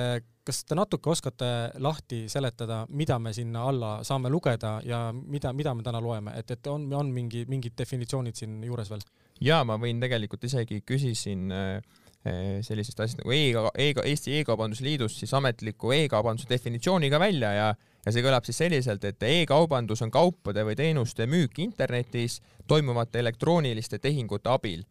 kas 0.48 0.63
te 0.63 0.77
natuke 0.77 1.12
oskate 1.12 1.51
lahti 1.84 2.24
seletada, 2.32 2.84
mida 2.89 3.20
me 3.20 3.34
sinna 3.36 3.66
alla 3.68 3.92
saame 4.08 4.32
lugeda 4.32 4.77
ja 4.86 5.08
mida, 5.13 5.54
mida 5.54 5.74
me 5.75 5.86
täna 5.86 6.01
loeme, 6.04 6.38
et, 6.39 6.51
et 6.56 6.68
on, 6.72 6.88
on 6.96 7.12
mingi, 7.13 7.44
mingid 7.50 7.75
definitsioonid 7.77 8.39
siin 8.39 8.60
juures 8.63 8.92
veel? 8.94 9.04
jaa, 9.44 9.63
ma 9.68 9.77
võin 9.82 10.00
tegelikult 10.01 10.48
isegi 10.48 10.82
küsisin 10.88 11.51
äh, 11.54 11.75
äh, 12.25 12.39
sellisest 12.66 13.04
asjast 13.04 13.22
nagu 13.22 13.36
e, 13.36 13.51
e, 13.75 13.92
Eesti 14.13 14.39
E-kaubanduse 14.39 14.86
Liidust 14.88 15.22
siis 15.22 15.34
ametliku 15.38 15.94
e-kaubanduse 15.94 16.50
definitsiooni 16.50 17.12
ka 17.13 17.22
välja 17.22 17.54
ja 17.54 17.70
ja 18.08 18.13
see 18.16 18.24
kõlab 18.24 18.46
siis 18.48 18.62
selliselt, 18.62 19.04
et 19.04 19.24
e-kaubandus 19.27 20.01
on 20.06 20.12
kaupade 20.13 20.63
või 20.63 20.77
teenuste 20.80 21.27
müük 21.27 21.60
internetis 21.60 22.39
toimuvate 22.68 23.20
elektrooniliste 23.20 24.00
tehingute 24.00 24.50
abil 24.54 24.86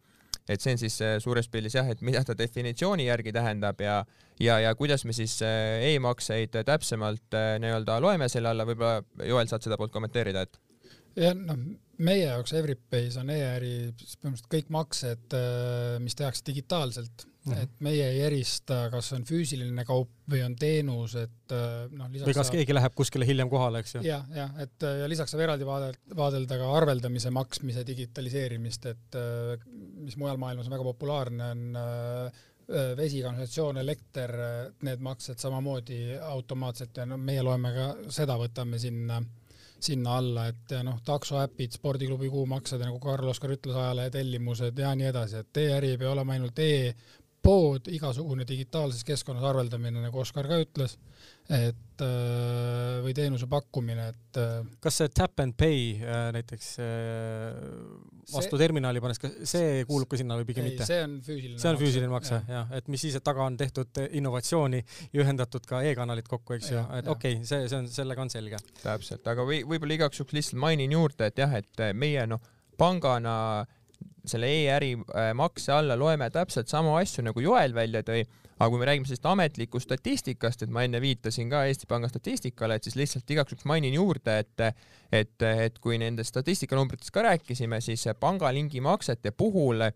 et 0.49 0.63
see 0.63 0.75
on 0.75 0.81
siis 0.81 0.97
äh, 1.05 1.17
suures 1.23 1.49
pildis 1.51 1.75
jah, 1.77 1.87
et 1.91 2.01
mida 2.05 2.23
ta 2.25 2.35
definitsiooni 2.37 3.07
järgi 3.07 3.33
tähendab 3.35 3.81
ja 3.83 3.97
ja, 4.39 4.59
ja 4.61 4.73
kuidas 4.77 5.05
me 5.05 5.15
siis 5.17 5.39
äh, 5.45 5.83
e-makseid 5.91 6.55
täpsemalt 6.67 7.37
äh, 7.37 7.55
nii-öelda 7.63 7.99
loeme 8.03 8.29
selle 8.31 8.53
alla, 8.53 8.67
võib-olla 8.67 9.27
Joel, 9.27 9.49
saad 9.49 9.65
seda 9.65 9.79
poolt 9.79 9.93
kommenteerida, 9.95 10.45
et? 10.47 10.59
jah, 11.17 11.35
noh, 11.37 11.59
meie 11.97 12.27
jaoks 12.27 12.53
Everypays 12.57 13.17
on 13.21 13.31
e-äri 13.33 13.73
põhimõtteliselt 13.97 14.51
kõik 14.53 14.69
maksed, 14.73 15.37
mis 16.03 16.17
tehakse 16.17 16.45
digitaalselt 16.45 17.25
-hmm. 17.53 17.63
et 17.63 17.85
meie 17.87 18.09
ei 18.13 18.21
erista, 18.27 18.87
kas 18.93 19.11
on 19.17 19.23
füüsiline 19.27 19.85
kaup 19.85 20.11
või 20.31 20.43
on 20.45 20.55
teenus, 20.59 21.15
et 21.15 21.55
noh, 21.91 22.09
lisaks 22.11 22.27
või 22.27 22.35
kas 22.35 22.49
saab... 22.49 22.57
keegi 22.57 22.75
läheb 22.75 22.97
kuskile 22.97 23.27
hiljem 23.29 23.49
kohale, 23.49 23.79
eks 23.83 23.95
ju 23.95 24.01
ja,. 24.03 24.19
jah, 24.27 24.35
jah, 24.35 24.59
et 24.65 24.87
ja 25.03 25.07
lisaks 25.07 25.31
saab 25.31 25.45
eraldi 25.45 25.67
vaadelda, 25.67 26.17
vaadelda 26.19 26.59
ka 26.59 26.73
arveldamise 26.81 27.31
maksmise 27.31 27.85
digitaliseerimist, 27.87 28.85
et 28.91 29.17
mis 30.03 30.19
mujal 30.19 30.37
maailmas 30.41 30.67
on 30.67 30.75
väga 30.75 30.87
populaarne, 30.91 31.49
on 31.55 31.81
vesi, 32.97 33.21
kanalisatsioon, 33.23 33.77
elekter, 33.77 34.33
need 34.83 35.03
maksed 35.03 35.39
samamoodi 35.39 36.17
automaatselt 36.19 36.97
ja 36.97 37.05
no 37.07 37.17
meie 37.17 37.43
loeme 37.45 37.71
ka 37.75 37.85
seda, 38.11 38.35
võtame 38.39 38.79
sinna, 38.81 39.21
sinna 39.79 40.17
alla, 40.19 40.47
et 40.51 40.75
noh, 40.83 40.99
taksoäpid, 41.05 41.77
spordiklubi 41.77 42.29
kuumaksed, 42.33 42.81
nagu 42.83 42.99
Carlos 43.03 43.39
ka 43.39 43.51
ütles, 43.53 43.77
ajalehe 43.77 44.11
tellimused 44.11 44.83
ja 44.83 44.91
nii 44.99 45.07
edasi, 45.13 45.43
et 45.45 45.61
e-äri 45.63 45.93
ei 45.95 46.01
pea 46.01 46.11
olema 46.11 46.35
ainult 46.35 46.59
e-pood, 47.47 47.87
igasugune 47.95 48.43
digitaalses 48.47 49.05
keskkonnas 49.07 49.45
arveldamine, 49.47 50.01
nagu 50.03 50.19
Oskar 50.19 50.47
ka 50.49 50.59
ütles 50.59 50.97
et 51.47 52.01
äh, 52.03 52.97
või 53.05 53.13
teenuse 53.15 53.47
pakkumine, 53.47 54.09
et 54.11 54.39
äh, 54.41 54.65
kas 54.83 54.97
see 54.99 55.11
tap 55.15 55.39
and 55.39 55.55
pay 55.55 55.93
äh, 55.95 56.25
näiteks 56.35 56.73
vastu 58.33 58.57
see, 58.57 58.59
terminali 58.59 58.99
pannes, 59.03 59.21
kas 59.21 59.37
see 59.47 59.85
kuulub 59.87 60.11
ka 60.11 60.19
sinna 60.19 60.35
või 60.41 60.49
pigem 60.49 60.67
ei, 60.67 60.73
mitte? 60.73 60.89
see 60.89 60.99
on 61.05 61.15
füüsiline 61.23 61.61
see 61.61 61.71
on 61.71 61.79
füüsiline 61.79 62.11
makse, 62.11 62.41
jah, 62.51 62.67
et 62.75 62.91
mis 62.91 63.05
siis, 63.05 63.15
et 63.15 63.23
taga 63.23 63.45
on 63.47 63.55
tehtud 63.59 64.03
innovatsiooni 64.09 64.83
ja 64.83 65.23
ühendatud 65.23 65.63
ka 65.69 65.79
e-kanalid 65.87 66.27
kokku, 66.27 66.57
eks 66.57 66.73
ju, 66.73 66.83
et 66.99 67.07
okei 67.07 67.39
okay,, 67.39 67.47
see, 67.47 67.63
see 67.71 67.79
on, 67.79 67.87
sellega 67.95 68.27
on 68.27 68.33
selge. 68.33 68.59
täpselt, 68.83 69.23
aga 69.31 69.47
või 69.47 69.63
võib-olla 69.63 70.01
igaks 70.01 70.19
juhuks 70.19 70.35
lihtsalt 70.35 70.59
mainin 70.67 70.99
juurde, 70.99 71.31
et 71.31 71.39
jah, 71.39 71.55
et 71.55 71.87
meie 71.95 72.27
noh, 72.27 72.43
pangana 72.77 73.37
selle 74.29 74.47
e-äri 74.51 74.91
makse 75.37 75.71
alla 75.75 75.95
loeme 75.99 76.29
täpselt 76.33 76.67
samu 76.71 76.95
asju, 76.99 77.23
nagu 77.27 77.39
Joel 77.43 77.73
välja 77.75 78.01
tõi. 78.05 78.21
Aga 78.57 78.71
kui 78.73 78.79
me 78.81 78.87
räägime 78.89 79.05
sellest 79.05 79.27
ametlikust 79.29 79.85
statistikast, 79.85 80.63
et 80.65 80.71
ma 80.73 80.81
enne 80.87 80.97
viitasin 81.01 81.49
ka 81.51 81.59
Eesti 81.69 81.85
Panga 81.89 82.07
statistikale, 82.09 82.75
et 82.79 82.83
siis 82.87 82.95
lihtsalt 82.97 83.29
igaks 83.29 83.51
juhuks 83.53 83.67
mainin 83.69 83.93
juurde, 83.93 84.33
et 84.41 84.57
et, 85.11 85.41
et 85.45 85.79
kui 85.79 85.97
nendest 86.01 86.29
statistikanumbritest 86.33 87.11
ka 87.13 87.21
rääkisime, 87.27 87.81
siis 87.85 88.07
pangalingi 88.19 88.81
maksete 88.81 89.31
puhul 89.31 89.81
eh, 89.85 89.93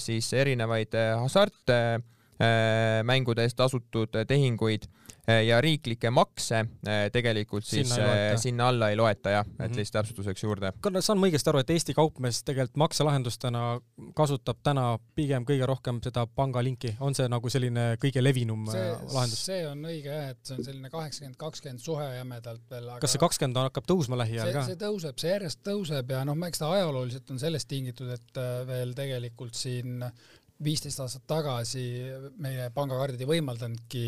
siis 0.00 0.32
erinevaid 0.32 0.94
eh, 0.96 1.12
hasartmängude 1.20 3.42
eest 3.46 3.56
tasutud 3.60 4.12
tehinguid 4.26 4.82
Eh, 4.86 4.90
ja 5.28 5.60
riiklikke 5.62 6.10
makse 6.10 6.58
eh, 6.58 7.04
tegelikult 7.14 7.64
siis 7.66 7.86
sinna, 7.92 8.06
eh, 8.10 8.32
sinna 8.40 8.68
alla 8.72 8.88
ei 8.90 8.96
loeta 8.98 9.30
jah, 9.30 9.46
et 9.46 9.58
mm 9.58 9.64
-hmm. 9.64 9.76
lihtsalt 9.78 10.02
täpsustuseks 10.02 10.42
juurde. 10.42 10.72
saan 11.00 11.18
ma 11.18 11.26
õigesti 11.26 11.48
aru, 11.48 11.58
et 11.58 11.70
Eesti 11.70 11.94
kaupmees 11.94 12.42
tegelikult 12.42 12.76
makselahendustena 12.76 13.80
kasutab 14.14 14.58
täna 14.62 14.98
pigem 15.14 15.44
kõige 15.44 15.66
rohkem 15.66 16.00
seda 16.02 16.26
pangalinki, 16.26 16.96
on 17.00 17.14
see 17.14 17.28
nagu 17.28 17.48
selline 17.48 17.96
kõige 18.04 18.22
levinum 18.24 18.66
see, 18.70 18.90
lahendus? 19.14 19.44
see 19.46 19.66
on 19.68 19.84
õige 19.84 20.10
jah, 20.10 20.28
et 20.30 20.38
see 20.42 20.58
on 20.58 20.64
selline 20.64 20.90
kaheksakümmend, 20.90 21.36
kakskümmend 21.36 21.80
suhe 21.80 22.16
jämedalt 22.16 22.70
veel 22.70 22.88
aga.... 22.88 23.00
kas 23.00 23.12
see 23.12 23.22
kakskümmend 23.22 23.56
hakkab 23.56 23.86
tõusma 23.86 24.18
lähiajal 24.18 24.52
ka? 24.52 24.66
see 24.66 24.80
tõuseb, 24.82 25.18
see 25.18 25.30
järjest 25.30 25.62
tõuseb 25.62 26.10
ja 26.10 26.24
noh, 26.24 26.46
eks 26.46 26.58
ta 26.58 26.72
ajalooliselt 26.72 27.30
on 27.30 27.38
sellest 27.38 27.68
tingitud, 27.68 28.10
et 28.10 28.42
veel 28.66 28.94
tegelikult 28.94 29.54
siin 29.54 30.02
viisteist 30.64 31.00
aastat 31.02 31.24
tagasi 31.30 31.84
meie 32.42 32.68
pangakaardid 32.74 33.24
ei 33.24 33.30
võimaldanudki 33.30 34.04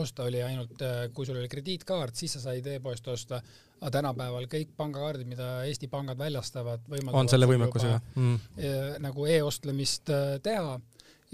osta, 0.00 0.26
oli 0.28 0.42
ainult, 0.44 0.80
kui 1.14 1.28
sul 1.28 1.40
oli 1.40 1.50
krediitkaart, 1.50 2.16
siis 2.16 2.36
sa 2.36 2.44
said 2.44 2.66
e-poest 2.72 3.08
osta, 3.12 3.40
aga 3.80 3.92
tänapäeval 3.98 4.48
kõik 4.50 4.72
pangakaardid, 4.76 5.28
mida 5.30 5.50
Eesti 5.68 5.88
pangad 5.92 6.18
väljastavad, 6.20 6.84
võimaldavad 6.88 7.20
on 7.24 7.32
selle 7.32 7.48
võimekusega 7.50 8.00
mm. 8.14 8.38
E, 8.56 8.72
nagu 9.04 9.28
e-ostlemist 9.28 10.12
äh, 10.14 10.36
teha 10.44 10.78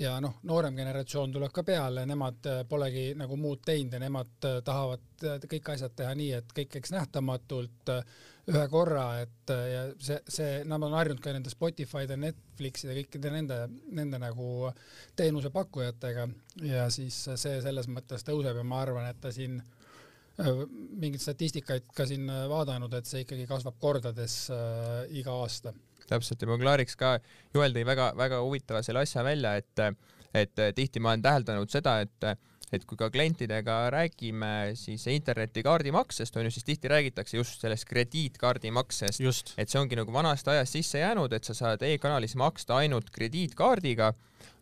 ja 0.01 0.17
noh, 0.21 0.39
noorem 0.49 0.77
generatsioon 0.77 1.33
tuleb 1.33 1.53
ka 1.55 1.65
peale, 1.65 2.05
nemad 2.09 2.49
äh, 2.51 2.63
polegi 2.69 3.09
nagu 3.17 3.39
muud 3.41 3.63
teinud 3.65 3.97
ja 3.97 4.01
nemad 4.03 4.49
äh, 4.49 4.59
tahavad 4.65 5.25
kõik 5.49 5.71
asjad 5.73 5.95
teha 5.97 6.13
nii, 6.19 6.33
et 6.37 6.53
kõik 6.57 6.75
käiks 6.75 6.93
nähtamatult 6.93 7.93
ühe 8.47 8.65
korra, 8.71 9.07
et 9.25 9.51
ja 9.51 9.87
see, 9.99 10.19
see, 10.31 10.51
nad 10.69 10.85
on 10.85 10.95
harjunud 10.95 11.23
ka 11.25 11.33
nende 11.35 11.51
Spotify'de, 11.51 12.19
Netflixide, 12.21 12.95
kõikide 13.01 13.33
nende, 13.33 13.57
nende 13.97 14.21
nagu 14.23 14.69
teenusepakkujatega 15.19 16.29
ja 16.69 16.85
siis 16.93 17.17
see 17.33 17.57
selles 17.65 17.89
mõttes 17.91 18.23
tõuseb 18.29 18.61
ja 18.61 18.69
ma 18.69 18.85
arvan, 18.85 19.09
et 19.09 19.19
ta 19.25 19.33
siin 19.35 19.57
äh, 19.63 20.63
mingit 20.69 21.25
statistikaid 21.25 21.89
ka 21.97 22.07
siin 22.07 22.29
vaadanud, 22.53 22.93
et 22.95 23.09
see 23.09 23.25
ikkagi 23.25 23.49
kasvab 23.49 23.81
kordades 23.81 24.45
äh, 24.53 25.07
iga 25.17 25.41
aasta. 25.41 25.73
Täpselt 26.11 26.43
ja 26.43 26.51
ma 26.51 26.59
klaariks 26.61 26.99
ka, 26.99 27.17
Joel 27.55 27.75
tõi 27.77 27.87
väga-väga 27.89 28.43
huvitava 28.45 28.83
selle 28.87 29.05
asja 29.07 29.25
välja, 29.27 29.57
et 29.61 29.87
et 30.37 30.61
tihti 30.77 31.01
ma 31.01 31.15
olen 31.15 31.25
täheldanud 31.25 31.73
seda, 31.73 32.01
et 32.05 32.37
et 32.75 32.83
kui 32.83 32.99
ka 32.99 33.07
klientidega 33.15 33.77
räägime 33.95 34.73
siis 34.75 35.05
internetikaardimaksest 35.13 36.37
on 36.37 36.49
ju, 36.49 36.51
siis 36.51 36.67
tihti 36.67 36.91
räägitakse 36.91 37.39
just 37.39 37.63
sellest 37.63 37.87
krediitkaardimaksest, 37.89 39.55
et 39.57 39.71
see 39.71 39.81
ongi 39.81 39.97
nagu 39.97 40.13
vanast 40.13 40.49
ajast 40.51 40.75
sisse 40.75 40.99
jäänud, 40.99 41.33
et 41.33 41.47
sa 41.47 41.55
saad 41.55 41.85
e-kanalis 41.87 42.35
maksta 42.37 42.81
ainult 42.83 43.13
krediitkaardiga, 43.15 44.11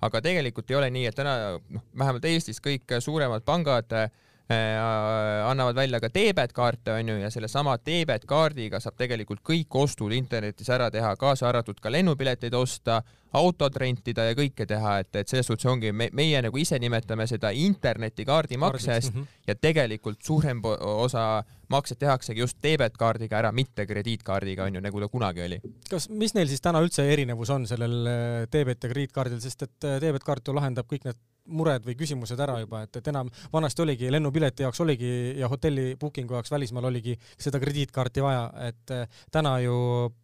aga 0.04 0.20
tegelikult 0.20 0.70
ei 0.70 0.78
ole 0.82 0.92
nii, 0.92 1.06
et 1.08 1.16
täna 1.16 1.34
noh, 1.56 1.88
vähemalt 1.96 2.28
Eestis 2.28 2.60
kõik 2.62 2.98
suuremad 3.00 3.46
pangad 3.48 3.96
Äh, 3.96 4.10
annavad 4.48 5.74
välja 5.74 6.00
ka 6.00 6.10
debetkaarte 6.12 6.92
onju 6.92 7.16
ja 7.16 7.30
sellesama 7.32 7.78
debetkaardiga 7.86 8.80
saab 8.80 8.98
tegelikult 9.00 9.40
kõik 9.40 9.76
ostud 9.80 10.12
internetis 10.12 10.68
ära 10.68 10.90
teha, 10.92 11.14
kaasa 11.16 11.48
arvatud 11.48 11.80
ka 11.80 11.92
lennupileteid 11.92 12.54
osta, 12.54 13.00
autot 13.32 13.76
rentida 13.76 14.28
ja 14.28 14.36
kõike 14.36 14.66
teha, 14.68 14.98
et, 15.00 15.16
et 15.16 15.28
selles 15.28 15.48
suhtes 15.48 15.66
ongi 15.70 15.92
me, 15.96 16.10
meie 16.12 16.42
nagu 16.44 16.60
ise 16.60 16.78
nimetame 16.78 17.26
seda 17.26 17.50
internetikaardi 17.56 18.60
maksest 18.60 19.14
mm 19.14 19.20
-hmm. 19.20 19.40
ja 19.46 19.54
tegelikult 19.54 20.22
suurem 20.22 20.60
osa 20.80 21.42
makset 21.68 21.98
tehaksegi 21.98 22.40
just 22.40 22.58
debetkaardiga 22.62 23.38
ära, 23.38 23.52
mitte 23.52 23.86
krediitkaardiga 23.86 24.64
onju, 24.64 24.80
nagu 24.80 25.00
ta 25.00 25.08
kunagi 25.08 25.42
oli. 25.42 25.60
kas, 25.90 26.08
mis 26.08 26.34
neil 26.34 26.48
siis 26.48 26.60
täna 26.60 26.82
üldse 26.84 27.06
erinevus 27.12 27.50
on 27.50 27.66
sellel 27.66 28.06
äh, 28.06 28.48
debet 28.52 28.84
ja 28.84 28.90
krediitkaardil, 28.90 29.40
sest 29.40 29.62
et 29.62 29.84
äh, 29.84 30.00
debetkaart 30.00 30.48
ju 30.48 30.54
lahendab 30.54 30.86
kõik 30.90 31.08
need 31.08 31.16
mured 31.52 31.84
või 31.84 31.96
küsimused 31.98 32.40
ära 32.40 32.58
juba, 32.62 32.84
et, 32.86 32.96
et 33.00 33.08
enam 33.12 33.30
vanasti 33.52 33.84
oligi 33.84 34.10
lennupileti 34.12 34.64
jaoks 34.64 34.80
oligi 34.84 35.10
ja 35.38 35.48
hotelli 35.52 35.94
booking'u 36.00 36.38
jaoks 36.38 36.52
välismaal 36.54 36.88
oligi 36.90 37.16
seda 37.38 37.60
krediitkaarti 37.60 38.24
vaja, 38.24 38.44
et 38.68 38.94
eh, 38.94 39.08
täna 39.32 39.58
ju 39.64 39.74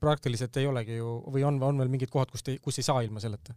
praktiliselt 0.00 0.56
ei 0.56 0.68
olegi 0.70 1.00
ju 1.00 1.18
või 1.28 1.44
on, 1.46 1.60
on 1.62 1.82
veel 1.82 1.92
mingid 1.92 2.12
kohad, 2.12 2.32
kust 2.32 2.48
ei, 2.48 2.60
kus 2.62 2.80
ei 2.80 2.86
saa 2.86 3.02
ilma 3.06 3.20
selleta? 3.20 3.56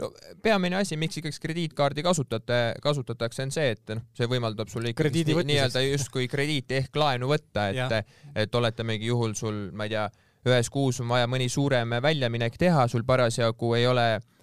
no 0.00 0.08
peamine 0.42 0.80
asi, 0.80 0.96
miks 0.98 1.20
ikkagi 1.20 1.38
krediitkaardi 1.42 2.02
kasutate, 2.02 2.60
kasutatakse, 2.82 3.44
on 3.46 3.52
see, 3.54 3.74
et 3.76 3.92
noh, 3.94 4.06
see 4.16 4.26
võimaldab 4.30 4.70
sul 4.72 4.88
ikkagi 4.90 5.22
nii-öelda 5.28 5.84
justkui 5.84 6.26
krediiti 6.30 6.80
ehk 6.80 6.98
laenu 6.98 7.28
võtta, 7.30 7.68
et, 7.70 8.16
et 8.34 8.58
oletamegi 8.58 9.12
juhul 9.12 9.36
sul, 9.38 9.68
ma 9.76 9.86
ei 9.86 9.94
tea, 9.94 10.08
ühes 10.48 10.70
kuus 10.72 10.98
on 11.02 11.10
vaja 11.12 11.28
mõni 11.30 11.46
suurem 11.52 11.98
väljaminek 12.02 12.56
teha, 12.58 12.88
sul 12.90 13.04
parasjagu 13.06 13.74
ei 13.76 13.86
ole 13.86 14.08
Äh, 14.16 14.37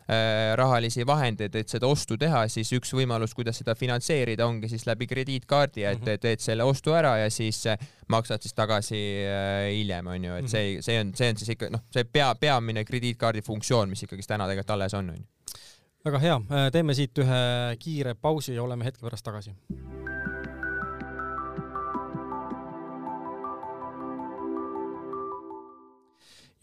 rahalisi 0.55 1.05
vahendeid, 1.07 1.55
et 1.57 1.71
seda 1.71 1.87
ostu 1.89 2.17
teha, 2.21 2.43
siis 2.51 2.69
üks 2.77 2.93
võimalus, 2.93 3.33
kuidas 3.33 3.57
seda 3.61 3.73
finantseerida, 3.77 4.45
ongi 4.45 4.69
siis 4.69 4.85
läbi 4.85 5.07
krediitkaardi, 5.09 5.85
et 5.85 6.03
mhm. 6.03 6.21
teed 6.21 6.43
selle 6.43 6.67
ostu 6.67 6.93
ära 6.93 7.15
ja 7.23 7.31
siis 7.33 7.63
äh, 7.71 7.87
maksad 8.13 8.45
siis 8.45 8.53
tagasi 8.53 9.01
äh, 9.25 9.71
hiljem, 9.73 10.13
onju, 10.13 10.37
et 10.41 10.51
see, 10.51 10.75
mhm. 10.75 10.85
see 10.85 10.99
on, 11.01 11.15
see 11.17 11.31
on 11.33 11.41
siis 11.41 11.55
ikka 11.55 11.71
noh, 11.73 11.85
see 11.95 12.05
pea, 12.05 12.29
peamine 12.39 12.85
krediitkaardi 12.85 13.41
funktsioon, 13.45 13.89
mis 13.89 14.05
ikkagist 14.05 14.29
täna 14.29 14.49
tegelikult 14.51 14.77
alles 14.77 14.97
on, 14.97 15.11
onju. 15.15 15.59
väga 16.05 16.21
hea, 16.21 16.39
teeme 16.73 16.93
siit 16.93 17.25
ühe 17.25 17.43
kiire 17.81 18.13
pausi 18.13 18.53
ja 18.53 18.63
oleme 18.63 18.85
hetke 18.85 19.07
pärast 19.07 19.25
tagasi 19.25 19.55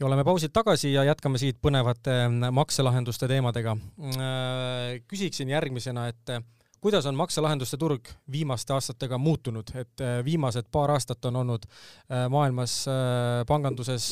ja 0.02 0.06
oleme 0.06 0.24
pausilt 0.24 0.52
tagasi 0.52 0.92
ja 0.92 1.04
jätkame 1.06 1.38
siit 1.38 1.60
põnevate 1.62 2.14
mm, 2.26 2.50
makselahenduste 2.56 3.28
teemadega. 3.30 3.76
Äh, 4.02 4.98
küsiksin 5.08 5.52
järgmisena, 5.52 6.08
et 6.10 6.32
äh, 6.34 6.42
kuidas 6.82 7.06
on 7.06 7.14
makselahenduste 7.14 7.78
turg 7.78 8.10
viimaste 8.32 8.74
aastatega 8.74 9.18
muutunud, 9.22 9.70
et 9.78 10.02
äh, 10.02 10.18
viimased 10.26 10.72
paar 10.74 10.90
aastat 10.96 11.30
on 11.30 11.38
olnud 11.44 11.68
maailmas 12.34 12.74
panganduses, 13.46 14.08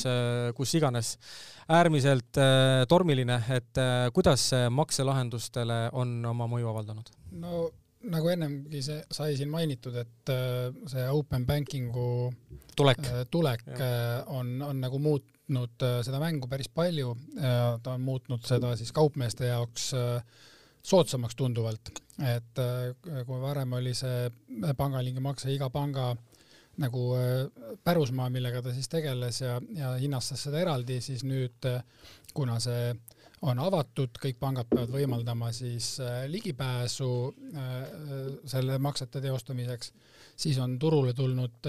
kus 0.56 0.74
iganes, 0.78 1.16
äärmiselt 1.68 2.38
tormiline, 2.88 3.42
et 3.50 3.82
kuidas 4.14 4.46
see 4.52 4.70
makselahendustele 4.70 5.88
on 5.92 6.20
oma 6.30 6.46
mõju 6.54 6.70
avaldanud? 6.70 7.10
no 7.42 7.66
nagu 8.08 8.30
ennemgi 8.32 8.80
see 8.82 9.02
sai 9.12 9.34
siin 9.36 9.50
mainitud, 9.52 9.96
et 10.00 10.30
see 10.88 11.02
open 11.12 11.44
banking'u 11.46 12.30
tulek, 12.76 13.02
tulek 13.30 13.66
on, 14.32 14.54
on 14.64 14.80
nagu 14.80 15.00
muut-, 15.02 15.28
muutnud 15.50 15.82
äh, 15.82 15.98
seda 16.06 16.20
mängu 16.22 16.48
päris 16.48 16.68
palju, 16.68 17.14
ta 17.82 17.94
on 17.94 18.00
muutnud 18.00 18.44
seda 18.46 18.76
siis 18.76 18.92
kaupmeeste 18.92 19.50
jaoks 19.50 19.92
äh, 19.94 20.22
soodsamaks 20.82 21.36
tunduvalt, 21.36 21.90
et 22.22 22.58
äh, 22.58 23.24
kui 23.26 23.40
varem 23.40 23.72
oli 23.72 23.94
see 23.94 24.30
pangalingi 24.76 25.20
makse 25.20 25.52
iga 25.52 25.70
panga 25.70 26.14
nagu 26.80 27.00
pärusmaa, 27.84 28.30
millega 28.30 28.62
ta 28.62 28.72
siis 28.72 28.88
tegeles 28.88 29.40
ja, 29.42 29.58
ja 29.76 29.90
hinnastas 30.00 30.46
seda 30.46 30.62
eraldi, 30.62 31.00
siis 31.04 31.26
nüüd, 31.28 31.66
kuna 32.32 32.56
see 32.62 32.94
on 33.48 33.58
avatud, 33.62 34.16
kõik 34.20 34.38
pangad 34.40 34.68
peavad 34.68 34.90
võimaldama 34.92 35.48
siis 35.56 35.94
ligipääsu 36.28 37.10
selle 38.52 38.78
maksete 38.82 39.22
teostamiseks, 39.24 39.92
siis 40.36 40.58
on 40.60 40.78
turule 40.78 41.14
tulnud 41.16 41.68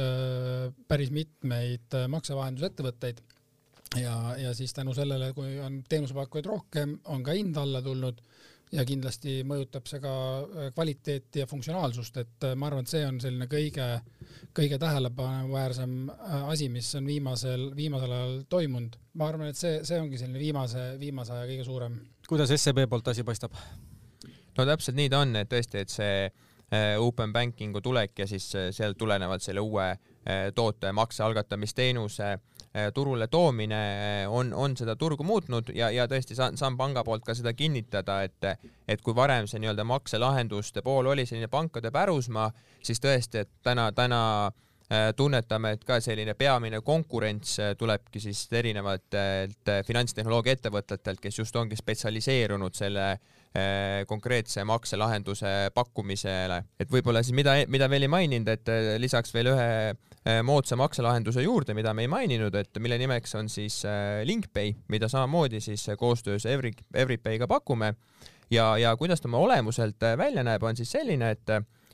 päris 0.87 1.13
mitmeid 1.15 1.95
maksevahendusettevõtteid. 2.11 3.21
Ja, 3.99 4.35
ja 4.39 4.53
siis 4.55 4.71
tänu 4.73 4.93
sellele, 4.95 5.33
kui 5.35 5.57
on 5.59 5.81
teenusepakkujaid 5.89 6.47
rohkem, 6.47 6.93
on 7.11 7.23
ka 7.23 7.35
hind 7.35 7.57
alla 7.59 7.81
tulnud 7.83 8.21
ja 8.71 8.85
kindlasti 8.87 9.41
mõjutab 9.47 9.87
see 9.89 10.01
ka 10.03 10.11
äh, 10.11 10.69
kvaliteeti 10.75 11.43
ja 11.43 11.47
funktsionaalsust, 11.49 12.19
et 12.23 12.47
äh, 12.47 12.55
ma 12.59 12.69
arvan, 12.69 12.85
et 12.85 12.91
see 12.91 13.03
on 13.07 13.19
selline 13.23 13.47
kõige, 13.51 13.87
kõige 14.57 14.79
tähelepanuväärsem 14.81 15.95
äh, 16.13 16.35
asi, 16.53 16.69
mis 16.71 16.89
on 16.99 17.09
viimasel, 17.09 17.67
viimasel 17.77 18.15
ajal 18.15 18.37
toimunud. 18.51 18.95
ma 19.19 19.27
arvan, 19.27 19.51
et 19.51 19.59
see, 19.59 19.81
see 19.87 19.99
ongi 19.99 20.19
selline 20.21 20.39
viimase, 20.39 20.85
viimase 21.01 21.35
aja 21.35 21.49
kõige 21.49 21.67
suurem. 21.67 21.99
kuidas 22.29 22.53
SEB 22.55 22.85
poolt 22.89 23.11
asi 23.11 23.27
paistab? 23.27 23.57
no 24.57 24.67
täpselt 24.67 24.99
nii 24.99 25.11
ta 25.11 25.25
on, 25.25 25.35
et 25.41 25.51
tõesti, 25.51 25.83
et 25.83 25.91
see 25.91 26.31
open 27.03 27.33
banking'u 27.35 27.81
tulek 27.83 28.21
ja 28.21 28.25
siis 28.31 28.45
sealt 28.71 28.95
tulenevalt 28.95 29.43
selle 29.43 29.59
uue 29.59 29.89
toote 30.55 30.93
makse 30.95 31.19
algatamisteenuse 31.25 32.29
Äh, 32.31 32.37
turule 32.93 33.27
toomine 33.27 33.75
äh, 34.23 34.31
on, 34.31 34.53
on 34.53 34.77
seda 34.77 34.95
turgu 34.95 35.25
muutnud 35.27 35.73
ja, 35.75 35.89
ja 35.91 36.05
tõesti 36.07 36.37
saan, 36.37 36.57
saan 36.57 36.77
panga 36.79 37.03
poolt 37.03 37.25
ka 37.27 37.35
seda 37.35 37.51
kinnitada, 37.53 38.21
et, 38.23 38.67
et 38.87 39.03
kui 39.03 39.15
varem 39.15 39.47
see 39.47 39.59
nii-öelda 39.59 39.83
makselahenduste 39.87 40.83
pool 40.85 41.11
oli 41.11 41.25
selline 41.27 41.51
pankade 41.51 41.91
pärusmaa, 41.91 42.47
siis 42.83 43.03
tõesti, 43.03 43.43
et 43.43 43.51
täna, 43.67 43.89
täna 43.91 44.21
äh, 44.47 45.09
tunnetame, 45.15 45.75
et 45.75 45.83
ka 45.83 45.99
selline 45.99 46.33
peamine 46.39 46.79
konkurents 46.81 47.57
tulebki 47.77 48.23
siis 48.23 48.45
erinevatelt 48.55 49.75
finantstehnoloogia 49.87 50.55
ettevõtetelt, 50.55 51.19
kes 51.19 51.43
just 51.43 51.55
ongi 51.59 51.75
spetsialiseerunud 51.75 52.77
selle 52.77 53.13
konkreetse 54.07 54.63
makselahenduse 54.63 55.49
pakkumisele, 55.75 56.61
et 56.79 56.87
võib-olla 56.87 57.19
siis 57.19 57.35
mida, 57.35 57.57
mida 57.67 57.89
veel 57.91 58.05
ei 58.07 58.11
maininud, 58.13 58.47
et 58.47 58.69
lisaks 59.03 59.33
veel 59.35 59.49
ühe 59.51 59.67
Äh, 60.21 60.43
moodsa 60.45 60.75
makselahenduse 60.77 61.41
juurde, 61.41 61.73
mida 61.73 61.95
me 61.97 62.03
ei 62.05 62.07
maininud, 62.07 62.53
et 62.53 62.77
mille 62.77 62.99
nimeks 63.01 63.31
on 63.39 63.47
siis 63.49 63.79
äh, 63.89 64.19
Linkpay, 64.21 64.75
mida 64.93 65.07
samamoodi 65.09 65.57
siis 65.65 65.87
äh, 65.89 65.97
koostöös 65.97 66.45
Every, 66.45 66.71
Everypay'ga 66.93 67.47
pakume. 67.49 67.95
ja, 68.51 68.77
ja 68.77 68.95
kuidas 68.97 69.21
ta 69.21 69.27
oma 69.27 69.37
olemuselt 69.37 69.97
välja 70.17 70.43
näeb, 70.43 70.63
on 70.63 70.77
siis 70.77 70.91
selline, 70.91 71.31
et, 71.31 71.49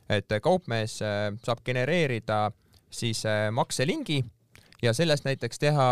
et 0.10 0.36
kaupmees 0.44 0.98
saab 1.46 1.64
genereerida 1.64 2.52
siis 2.90 3.24
makselingi 3.52 4.26
ja 4.82 4.94
sellest 4.94 5.26
näiteks 5.26 5.60
teha 5.60 5.88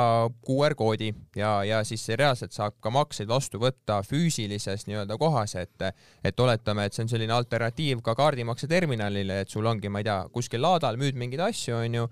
QR 0.45 0.76
koodi 0.78 1.13
ja, 1.36 1.63
ja 1.63 1.84
siis 1.84 2.08
reaalselt 2.10 2.54
saab 2.54 2.78
ka 2.80 2.91
makseid 2.93 3.30
vastu 3.30 3.60
võtta 3.62 4.02
füüsilises 4.06 4.86
nii-öelda 4.89 5.17
kohas, 5.17 5.56
et, 5.60 5.89
et 6.24 6.39
oletame, 6.39 6.86
et 6.86 6.93
see 6.93 7.06
on 7.06 7.12
selline 7.12 7.34
alternatiiv 7.34 8.04
ka 8.06 8.15
kaardimakseterminalile, 8.15 9.41
et 9.41 9.50
sul 9.50 9.65
ongi, 9.65 9.89
ma 9.89 10.04
ei 10.04 10.10
tea, 10.10 10.21
kuskil 10.34 10.62
laadal 10.62 11.00
müüd 11.02 11.17
mingeid 11.17 11.48
asju, 11.50 11.80
onju 11.82 12.08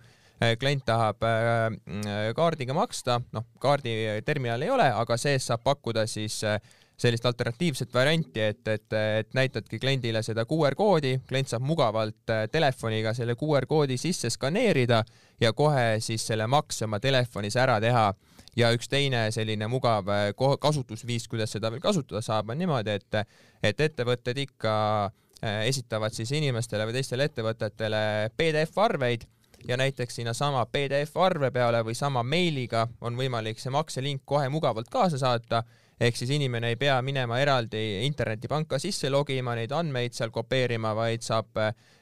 klient 0.59 0.83
tahab 0.85 1.23
äh, 1.23 2.31
kaardiga 2.35 2.75
maksta, 2.75 3.19
noh, 3.31 3.45
kaarditerminali 3.63 4.67
ei 4.67 4.73
ole, 4.73 4.89
aga 4.91 5.17
sees 5.21 5.45
saab 5.47 5.63
pakkuda 5.63 6.07
siis 6.09 6.41
äh, 6.47 6.57
sellist 6.97 7.25
alternatiivset 7.25 7.93
varianti, 7.93 8.41
et, 8.41 8.67
et, 8.67 8.93
et 8.93 9.33
näitadki 9.33 9.79
kliendile 9.79 10.21
seda 10.23 10.45
QR 10.49 10.75
koodi, 10.77 11.17
klient 11.27 11.49
saab 11.49 11.65
mugavalt 11.65 12.29
äh, 12.29 12.45
telefoniga 12.51 13.13
selle 13.17 13.35
QR 13.39 13.65
koodi 13.69 13.97
sisse 13.97 14.29
skaneerida 14.29 15.03
ja 15.41 15.53
kohe 15.53 15.97
siis 15.99 16.27
selle 16.27 16.47
makse 16.47 16.85
oma 16.85 16.99
telefonis 16.99 17.57
ära 17.57 17.79
teha. 17.81 18.13
ja 18.55 18.69
üks 18.69 18.85
teine 18.85 19.31
selline 19.33 19.67
mugav 19.67 20.09
äh, 20.13 20.27
kasutusviis, 20.61 21.27
kuidas 21.27 21.51
seda 21.51 21.71
veel 21.73 21.81
kasutada 21.81 22.21
saab, 22.21 22.49
on 22.53 22.57
niimoodi, 22.61 22.99
et, 22.99 23.37
et 23.63 23.79
ettevõtted 23.81 24.37
ikka 24.37 24.73
äh, 25.05 25.65
esitavad 25.67 26.13
siis 26.13 26.31
inimestele 26.31 26.85
või 26.85 26.99
teistele 26.99 27.25
ettevõtetele 27.31 28.03
PDF-arveid 28.37 29.25
ja 29.67 29.77
näiteks 29.77 30.15
sinnasama 30.15 30.65
PDF-arve 30.65 31.51
peale 31.51 31.81
või 31.85 31.95
sama 31.95 32.23
meiliga 32.23 32.87
on 33.01 33.17
võimalik 33.17 33.59
see 33.59 33.71
makselink 33.71 34.21
kohe 34.25 34.49
mugavalt 34.49 34.89
kaasa 34.91 35.17
saata 35.17 35.63
ehk 36.03 36.17
siis 36.19 36.33
inimene 36.35 36.73
ei 36.73 36.77
pea 36.79 36.97
minema 37.05 37.39
eraldi 37.39 38.03
internetipanka 38.07 38.79
sisse 38.81 39.09
logima, 39.09 39.55
neid 39.55 39.71
andmeid 39.71 40.15
seal 40.17 40.33
kopeerima, 40.35 40.93
vaid 40.97 41.23
saab 41.23 41.59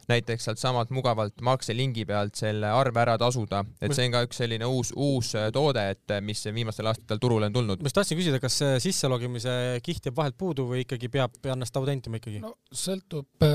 näiteks 0.09 0.47
sealtsamalt 0.47 0.91
mugavalt 0.95 1.41
makselingi 1.45 2.05
pealt 2.09 2.37
selle 2.39 2.71
arve 2.73 3.01
ära 3.03 3.17
tasuda, 3.21 3.63
et 3.81 3.93
see 3.95 4.07
on 4.07 4.15
ka 4.15 4.23
üks 4.27 4.41
selline 4.41 4.67
uus, 4.69 4.93
uus 4.95 5.33
toode, 5.53 5.83
et 5.95 6.15
mis 6.25 6.41
viimastel 6.53 6.89
aastatel 6.91 7.21
turule 7.21 7.49
on 7.49 7.55
tulnud. 7.55 7.81
ma 7.81 7.89
just 7.89 7.99
tahtsin 7.99 8.19
küsida, 8.19 8.41
kas 8.43 8.57
sisselogimise 8.83 9.53
kiht 9.85 10.09
jääb 10.09 10.17
vahelt 10.17 10.37
puudu 10.39 10.67
või 10.71 10.83
ikkagi 10.85 11.11
peab 11.13 11.37
ennast 11.53 11.77
autentima 11.77 12.21
ikkagi? 12.21 12.41
no 12.43 12.55
sõltub, 12.73 13.47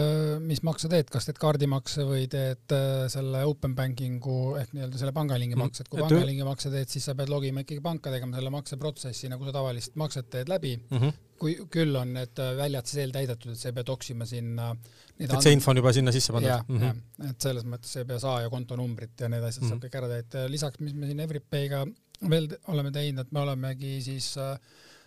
mis 0.47 0.63
makse 0.67 0.91
teed, 0.93 1.11
kas 1.13 1.29
teed 1.29 1.41
kaardimakse 1.43 2.07
või 2.09 2.27
teed 2.33 2.77
selle 3.13 3.45
open 3.49 3.77
banking'u 3.79 4.57
ehk 4.63 4.75
nii-öelda 4.77 5.03
selle 5.03 5.15
pangalingi 5.17 5.59
makse, 5.59 5.85
et 5.85 5.93
kui 5.93 6.03
et 6.03 6.09
pangalingi 6.09 6.47
makse 6.47 6.73
teed, 6.73 6.91
siis 6.93 7.07
sa 7.09 7.17
pead 7.19 7.33
logima 7.33 7.65
ikkagi 7.65 7.83
panka 7.85 8.13
tegema 8.15 8.39
selle 8.39 8.53
makseprotsessi, 8.55 9.31
nagu 9.33 9.47
sa 9.47 9.57
tavalist 9.57 9.97
makset 10.01 10.31
teed 10.33 10.53
läbi 10.53 10.77
mm. 10.79 10.99
-hmm 10.99 11.26
kui 11.39 11.57
küll 11.73 11.97
on 12.01 12.15
need 12.17 12.41
väljad 12.59 12.89
siis 12.89 13.03
eeltäidetud, 13.05 13.53
et 13.53 13.61
sa 13.61 13.69
ei 13.71 13.77
pea 13.77 13.85
toksima 13.85 14.27
sinna 14.29 14.71
et 15.19 15.33
see 15.43 15.55
info 15.57 15.73
on 15.73 15.81
juba 15.81 15.93
sinna 15.97 16.13
sisse 16.15 16.33
pandud? 16.35 16.51
jah 16.51 16.65
mm 16.69 16.81
-hmm., 16.81 17.31
et 17.31 17.41
selles 17.41 17.65
mõttes 17.65 17.95
ei 17.97 18.05
pea 18.09 18.19
saa- 18.23 18.43
ja 18.43 18.51
kontonumbrit 18.51 19.21
ja 19.21 19.29
need 19.29 19.43
asjad 19.43 19.63
mm 19.63 19.69
-hmm. 19.69 19.79
saab 19.81 19.85
kõik 19.85 19.99
ära 20.01 20.09
täita. 20.09 20.51
lisaks, 20.51 20.81
mis 20.81 20.95
me 20.95 21.07
siin 21.07 21.21
Everipay'ga 21.21 21.87
veel 22.31 22.49
oleme 22.73 22.91
teinud, 22.91 23.27
et 23.27 23.33
me 23.33 23.41
olemegi 23.41 24.03
siis 24.03 24.37
äh, 24.39 24.59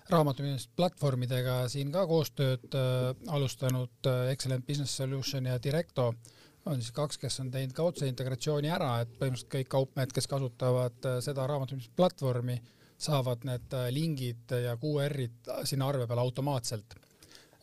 raamatupidamisplatvormidega 0.09 1.67
siin 1.71 1.91
ka 1.91 2.05
koostööd 2.09 2.75
äh, 2.77 3.15
alustanud 3.27 4.09
äh,, 4.09 4.31
Excellent 4.33 4.65
Business 4.67 4.97
Solution 4.97 5.45
ja 5.45 5.59
Directo 5.63 6.13
on 6.65 6.81
siis 6.81 6.91
kaks, 6.91 7.17
kes 7.17 7.39
on 7.39 7.51
teinud 7.51 7.73
ka 7.73 7.83
otseintegratsiooni 7.83 8.69
ära, 8.69 8.99
et 9.01 9.13
põhimõtteliselt 9.19 9.53
kõik 9.53 9.69
kaupmehed, 9.75 10.13
kes 10.13 10.27
kasutavad 10.27 11.05
äh, 11.05 11.19
seda 11.25 11.47
raamatupidamisplatvormi, 11.47 12.59
saavad 12.99 13.45
need 13.47 13.75
äh, 13.77 13.89
lingid 13.95 14.51
ja 14.65 14.75
QR-id 14.79 15.51
sinna 15.63 15.87
arve 15.87 16.07
peale 16.07 16.25
automaatselt. 16.25 16.95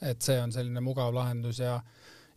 et 0.02 0.20
see 0.20 0.36
on 0.40 0.52
selline 0.52 0.80
mugav 0.84 1.14
lahendus 1.14 1.58
ja 1.58 1.78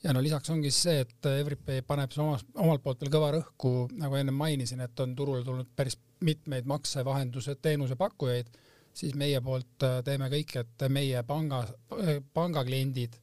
ja 0.03 0.13
no 0.15 0.21
lisaks 0.23 0.49
ongi 0.53 0.71
see, 0.71 1.01
et 1.03 1.27
Everipay 1.27 1.81
paneb 1.87 2.13
omas, 2.23 2.45
omalt 2.55 2.83
poolt 2.83 3.01
veel 3.03 3.11
kõva 3.13 3.31
rõhku, 3.35 3.73
nagu 3.99 4.15
enne 4.15 4.31
mainisin, 4.31 4.79
et 4.85 4.99
on 5.03 5.15
turule 5.15 5.43
tulnud 5.43 5.67
päris 5.75 5.97
mitmeid 6.23 6.67
maksevahenduse 6.69 7.57
teenusepakkujaid, 7.61 8.51
siis 8.95 9.15
meie 9.19 9.41
poolt 9.43 9.85
äh, 9.87 9.99
teeme 10.07 10.29
kõik, 10.31 10.55
et 10.63 10.87
meie 10.91 11.23
panga, 11.27 11.65
äh, 11.99 12.19
pangakliendid 12.33 13.19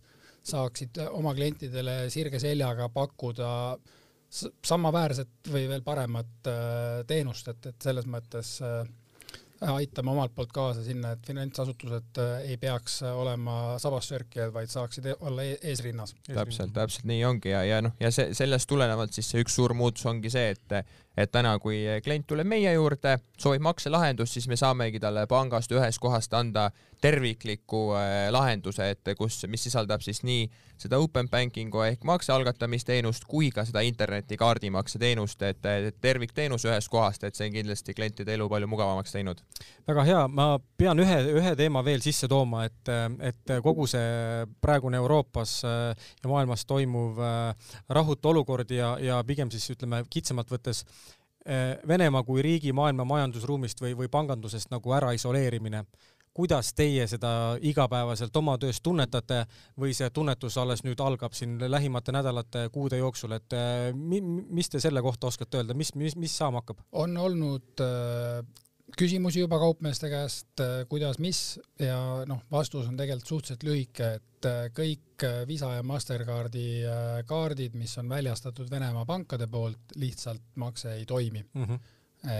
saaksid 0.46 1.00
oma 1.10 1.32
klientidele 1.34 2.06
sirge 2.12 2.38
seljaga 2.38 2.90
pakkuda 2.94 3.48
samaväärset 4.30 5.48
või 5.50 5.64
veel 5.70 5.82
paremat 5.86 6.52
äh, 6.52 7.02
teenust, 7.08 7.48
et, 7.52 7.72
et 7.72 7.88
selles 7.88 8.06
mõttes 8.10 8.58
aitame 9.60 10.10
omalt 10.10 10.34
poolt 10.34 10.52
kaasa 10.52 10.82
sinna, 10.84 11.14
et 11.16 11.26
finantsasutused 11.26 12.20
äh, 12.20 12.50
ei 12.50 12.56
peaks 12.60 13.00
äh, 13.02 13.16
olema 13.16 13.76
sabassörkijad, 13.82 14.52
vaid 14.54 14.72
saaksid 14.72 15.06
e-, 15.12 15.16
olla 15.20 15.46
e-, 15.46 15.58
eesrinnas. 15.62 16.14
täpselt, 16.28 16.74
täpselt 16.76 17.08
nii 17.08 17.24
ongi 17.24 17.52
ja, 17.54 17.64
ja 17.64 17.80
noh, 17.84 17.96
ja 18.00 18.10
see, 18.14 18.34
sellest 18.36 18.68
tulenevalt 18.68 19.16
siis 19.16 19.30
see 19.32 19.44
üks 19.44 19.56
suur 19.56 19.74
muutus 19.74 20.06
ongi 20.06 20.32
see, 20.32 20.52
et 20.56 20.96
et 21.16 21.32
täna, 21.32 21.56
kui 21.58 21.82
klient 22.04 22.26
tuleb 22.28 22.48
meie 22.48 22.72
juurde, 22.76 23.16
soovib 23.40 23.64
makselahendust, 23.64 24.36
siis 24.36 24.48
me 24.48 24.58
saamegi 24.60 25.00
talle 25.00 25.26
pangast 25.30 25.72
ühest 25.72 26.00
kohast 26.02 26.34
anda 26.36 26.70
tervikliku 27.00 27.90
äh, 27.96 28.28
lahenduse, 28.32 28.90
et 28.90 29.16
kus, 29.18 29.42
mis 29.48 29.66
sisaldab 29.68 30.04
siis 30.04 30.22
nii 30.26 30.46
seda 30.80 30.98
open 31.00 31.28
banking'u 31.32 31.80
ehk 31.86 32.04
makse 32.04 32.32
algatamisteenust 32.34 33.24
kui 33.28 33.48
ka 33.54 33.64
seda 33.64 33.80
interneti 33.86 34.36
kaardimakse 34.36 35.00
teenust, 35.00 35.42
et, 35.46 35.64
tervikteenus 36.04 36.66
ühest 36.68 36.90
kohast, 36.92 37.24
et 37.24 37.36
see 37.36 37.48
on 37.48 37.54
kindlasti 37.54 37.94
klientide 37.96 38.34
elu 38.36 38.48
palju 38.52 38.68
mugavamaks 38.68 39.16
teinud. 39.16 39.40
väga 39.88 40.04
hea, 40.08 40.22
ma 40.28 40.48
pean 40.76 41.00
ühe, 41.00 41.18
ühe 41.40 41.54
teema 41.56 41.84
veel 41.84 42.04
sisse 42.04 42.28
tooma, 42.28 42.66
et, 42.68 42.92
et 43.24 43.54
kogu 43.64 43.88
see 43.88 44.44
praegune 44.60 45.00
Euroopas 45.00 45.58
äh, 45.64 46.08
ja 46.22 46.32
maailmas 46.32 46.66
toimuv 46.68 47.20
äh, 47.24 47.72
rahutu 47.88 48.34
olukord 48.34 48.70
ja, 48.70 48.96
ja 49.00 49.22
pigem 49.24 49.52
siis 49.52 49.70
ütleme 49.72 50.04
kitsamalt 50.12 50.52
võttes 50.52 50.84
Venemaa 51.88 52.24
kui 52.26 52.42
riigi 52.42 52.72
maailma 52.74 53.04
majandusruumist 53.06 53.80
või, 53.82 53.94
või 53.94 54.08
pangandusest 54.10 54.72
nagu 54.72 54.92
ära 54.92 55.12
isoleerimine. 55.14 55.84
kuidas 56.36 56.74
teie 56.76 57.06
seda 57.08 57.56
igapäevaselt 57.64 58.36
oma 58.36 58.58
töös 58.58 58.80
tunnetate 58.84 59.46
või 59.80 59.94
see 59.96 60.10
tunnetus 60.10 60.58
alles 60.58 60.82
nüüd 60.84 61.00
algab 61.00 61.32
siin 61.32 61.54
lähimate 61.70 62.12
nädalate, 62.12 62.68
kuude 62.72 62.98
jooksul, 62.98 63.32
et 63.32 63.52
eh, 63.52 63.94
mi, 63.94 64.20
mis 64.20 64.68
te 64.68 64.80
selle 64.80 65.02
kohta 65.02 65.26
oskate 65.26 65.62
öelda, 65.62 65.74
mis, 65.74 65.94
mis, 65.94 66.16
mis 66.16 66.36
saama 66.36 66.60
hakkab? 66.60 66.82
on 66.92 67.16
olnud 67.16 67.80
äh, 67.80 68.42
küsimusi 68.94 69.40
juba 69.40 69.58
kaupmeeste 69.58 70.08
käest, 70.10 70.60
äh, 70.60 70.84
kuidas, 70.88 71.18
mis 71.18 71.58
ja 71.80 71.98
noh, 72.28 72.42
vastus 72.52 72.86
on 72.86 72.96
tegelikult 72.96 73.28
suhteliselt 73.28 73.66
lühike, 73.66 74.10
et 74.20 74.48
äh, 74.48 74.62
kõik 74.76 75.26
äh, 75.26 75.42
Visa 75.48 75.72
ja 75.74 75.82
Mastercardi 75.86 76.68
kaardid, 77.26 77.74
mis 77.74 77.96
on 77.98 78.08
väljastatud 78.08 78.70
Venemaa 78.70 79.04
pankade 79.08 79.48
poolt, 79.50 79.96
lihtsalt 79.96 80.54
makse 80.62 80.94
ei 80.94 81.06
toimi 81.06 81.44
mm. 81.52 81.64
-hmm. 81.64 81.78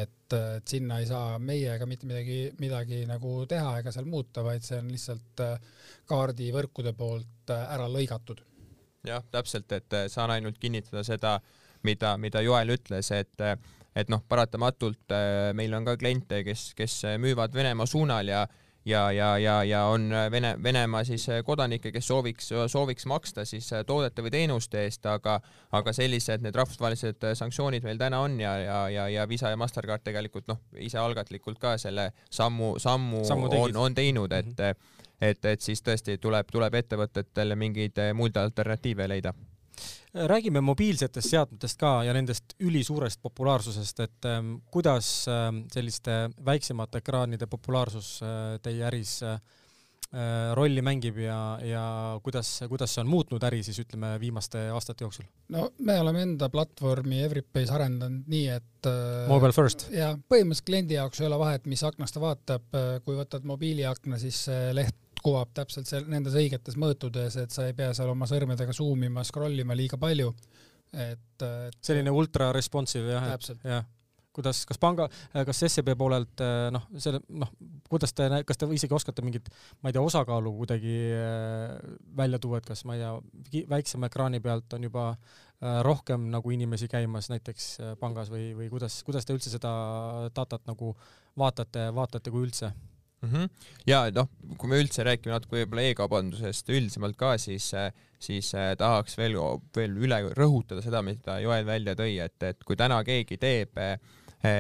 et, 0.03 0.33
et 0.57 0.69
sinna 0.69 0.99
ei 0.99 1.07
saa 1.07 1.39
meie 1.39 1.75
ega 1.75 1.87
mitte 1.87 2.07
midagi, 2.07 2.41
midagi 2.59 3.05
nagu 3.07 3.47
teha 3.49 3.79
ega 3.79 3.93
seal 3.93 4.07
muuta, 4.07 4.45
vaid 4.45 4.63
see 4.63 4.79
on 4.79 4.91
lihtsalt 4.93 5.43
kaardivõrkude 6.07 6.93
poolt 6.93 7.51
ära 7.51 7.89
lõigatud. 7.91 8.43
jah, 9.07 9.25
täpselt, 9.31 9.73
et 9.73 9.95
saan 10.09 10.31
ainult 10.31 10.59
kinnitada 10.59 11.03
seda, 11.03 11.41
mida, 11.83 12.17
mida 12.17 12.41
Joel 12.41 12.69
ütles, 12.75 13.11
et 13.11 13.43
et 13.97 14.13
noh, 14.13 14.23
paratamatult 14.29 15.17
äh, 15.17 15.51
meil 15.57 15.75
on 15.75 15.89
ka 15.89 15.97
kliente, 15.97 16.43
kes, 16.45 16.71
kes 16.77 17.03
müüvad 17.23 17.55
Venemaa 17.57 17.89
suunal 17.89 18.29
ja 18.29 18.47
ja, 18.87 19.13
ja, 19.13 19.39
ja, 19.39 19.65
ja 19.65 19.85
on 19.85 20.11
Vene, 20.31 20.55
Venemaa 20.63 21.05
siis 21.05 21.27
kodanikke, 21.45 21.91
kes 21.93 22.07
sooviks, 22.07 22.51
sooviks 22.67 23.07
maksta 23.07 23.45
siis 23.45 23.71
toodete 23.87 24.23
või 24.23 24.31
teenuste 24.31 24.85
eest, 24.85 25.07
aga, 25.11 25.41
aga 25.75 25.95
sellised 25.97 26.45
need 26.45 26.55
rahvusvahelised 26.55 27.27
sanktsioonid 27.35 27.87
meil 27.87 27.99
täna 27.99 28.21
on 28.23 28.39
ja, 28.41 28.55
ja, 28.63 28.79
ja, 28.89 29.09
ja 29.11 29.27
Visa 29.29 29.51
ja 29.51 29.59
Mastercard 29.59 30.07
tegelikult 30.07 30.47
noh, 30.49 30.63
isealgatlikult 30.79 31.59
ka 31.59 31.75
selle 31.83 32.13
sammu, 32.31 32.77
sammu, 32.79 33.25
sammu 33.27 33.51
on, 33.59 33.77
on 33.89 33.95
teinud, 33.95 34.33
et 34.33 34.47
mm, 34.47 34.55
-hmm. 34.63 35.05
et, 35.21 35.45
et 35.45 35.61
siis 35.61 35.83
tõesti 35.83 36.19
tuleb, 36.23 36.47
tuleb 36.53 36.75
ettevõtetele 36.75 37.57
mingeid 37.57 37.99
muid 38.15 38.37
alternatiive 38.37 39.09
leida 39.09 39.35
räägime 40.15 40.63
mobiilsetest 40.65 41.31
seadmetest 41.31 41.79
ka 41.81 41.93
ja 42.07 42.15
nendest 42.17 42.57
ülisuurest 42.61 43.21
populaarsusest, 43.23 44.01
et 44.01 44.29
ähm, 44.31 44.57
kuidas 44.73 45.11
äh, 45.29 45.51
selliste 45.73 46.27
väiksemate 46.45 47.03
ekraanide 47.05 47.47
populaarsus 47.51 48.17
äh, 48.23 48.57
teie 48.63 48.87
äris 48.89 49.21
äh, 49.27 49.41
rolli 50.55 50.83
mängib 50.83 51.19
ja, 51.19 51.59
ja 51.65 51.85
kuidas, 52.23 52.61
kuidas 52.69 52.95
see 52.95 53.03
on 53.03 53.11
muutnud 53.11 53.43
äri 53.49 53.63
siis 53.67 53.81
ütleme 53.83 54.15
viimaste 54.23 54.69
aastate 54.73 55.05
jooksul? 55.05 55.27
no 55.53 55.71
me 55.79 55.99
oleme 56.01 56.23
enda 56.23 56.49
platvormi 56.53 57.23
Everypays 57.25 57.73
arendanud 57.75 58.29
nii, 58.31 58.47
et 58.55 58.89
äh, 58.91 59.27
Mobile 59.29 59.53
first? 59.57 59.89
ja 59.95 60.13
põhimõtteliselt 60.17 60.69
kliendi 60.71 60.99
jaoks 60.99 61.21
ei 61.21 61.29
ole 61.29 61.41
vahet, 61.43 61.67
mis 61.67 61.83
aknast 61.87 62.17
ta 62.17 62.23
vaatab, 62.23 62.69
äh, 62.79 62.93
kui 63.05 63.19
võtad 63.19 63.45
mobiiliakna, 63.49 64.21
siis 64.23 64.45
see 64.49 64.71
leht 64.79 64.97
kuvab 65.27 65.51
täpselt 65.57 65.91
seal 65.91 66.07
nendes 66.11 66.37
õigetes 66.39 66.79
mõõtudes, 66.79 67.41
et 67.43 67.55
sa 67.55 67.67
ei 67.67 67.75
pea 67.77 67.91
seal 67.97 68.13
oma 68.13 68.29
sõrmedega 68.31 68.75
zoom 68.77 69.03
ima, 69.09 69.27
scroll 69.27 69.59
ima 69.65 69.77
liiga 69.79 69.99
palju. 69.99 70.33
et, 70.93 71.43
et 71.43 71.79
selline 71.83 72.13
ultra 72.15 72.53
responsive 72.55 73.11
jah, 73.11 73.33
jah 73.67 73.85
kuidas, 74.37 74.63
kas 74.69 74.81
panga, 74.81 75.09
kas 75.49 75.63
SEB 75.65 75.93
poolelt 75.99 76.43
noh, 76.75 76.85
selle 77.01 77.23
noh, 77.41 77.51
kuidas 77.91 78.13
te, 78.17 78.29
kas 78.47 78.61
te 78.61 78.69
isegi 78.77 78.97
oskate 78.97 79.25
mingit, 79.25 79.49
ma 79.81 79.91
ei 79.91 79.97
tea, 79.97 80.05
osakaalu 80.05 80.53
kuidagi 80.61 80.97
äh, 81.17 81.77
välja 82.19 82.41
tuua, 82.43 82.61
et 82.61 82.69
kas 82.69 82.85
ma 82.89 82.97
ei 82.97 83.05
tea, 83.05 83.65
väiksema 83.73 84.11
ekraani 84.11 84.43
pealt 84.45 84.77
on 84.77 84.89
juba 84.89 85.07
äh, 85.13 85.81
rohkem 85.87 86.29
nagu 86.33 86.53
inimesi 86.53 86.91
käimas 86.93 87.31
näiteks 87.33 87.71
pangas 88.03 88.33
või, 88.33 88.51
või 88.59 88.69
kuidas, 88.73 89.01
kuidas 89.07 89.27
te 89.27 89.37
üldse 89.37 89.53
seda 89.53 89.73
datat 90.37 90.69
nagu 90.69 90.93
vaatate, 91.39 91.89
vaatate, 91.97 92.35
kui 92.35 92.47
üldse? 92.49 92.75
Mm. 93.23 93.33
-hmm. 93.33 93.49
ja 93.87 94.11
noh, 94.15 94.29
kui 94.59 94.71
me 94.71 94.81
üldse 94.83 95.05
räägime 95.07 95.35
natuke 95.35 95.61
võib-olla 95.61 95.87
e-kaubandusest 95.91 96.69
üldisemalt 96.71 97.17
ka, 97.17 97.37
siis, 97.39 97.71
siis 98.19 98.53
äh, 98.55 98.75
tahaks 98.79 99.19
veel, 99.19 99.39
veel 99.77 99.97
üle 99.97 100.21
rõhutada 100.37 100.83
seda, 100.83 101.03
mida 101.03 101.41
Joel 101.41 101.67
välja 101.67 101.95
tõi, 101.95 102.19
et, 102.25 102.43
et 102.43 102.65
kui 102.65 102.77
täna 102.77 103.03
keegi 103.05 103.39
teeb 103.39 103.79
äh, 103.79 103.99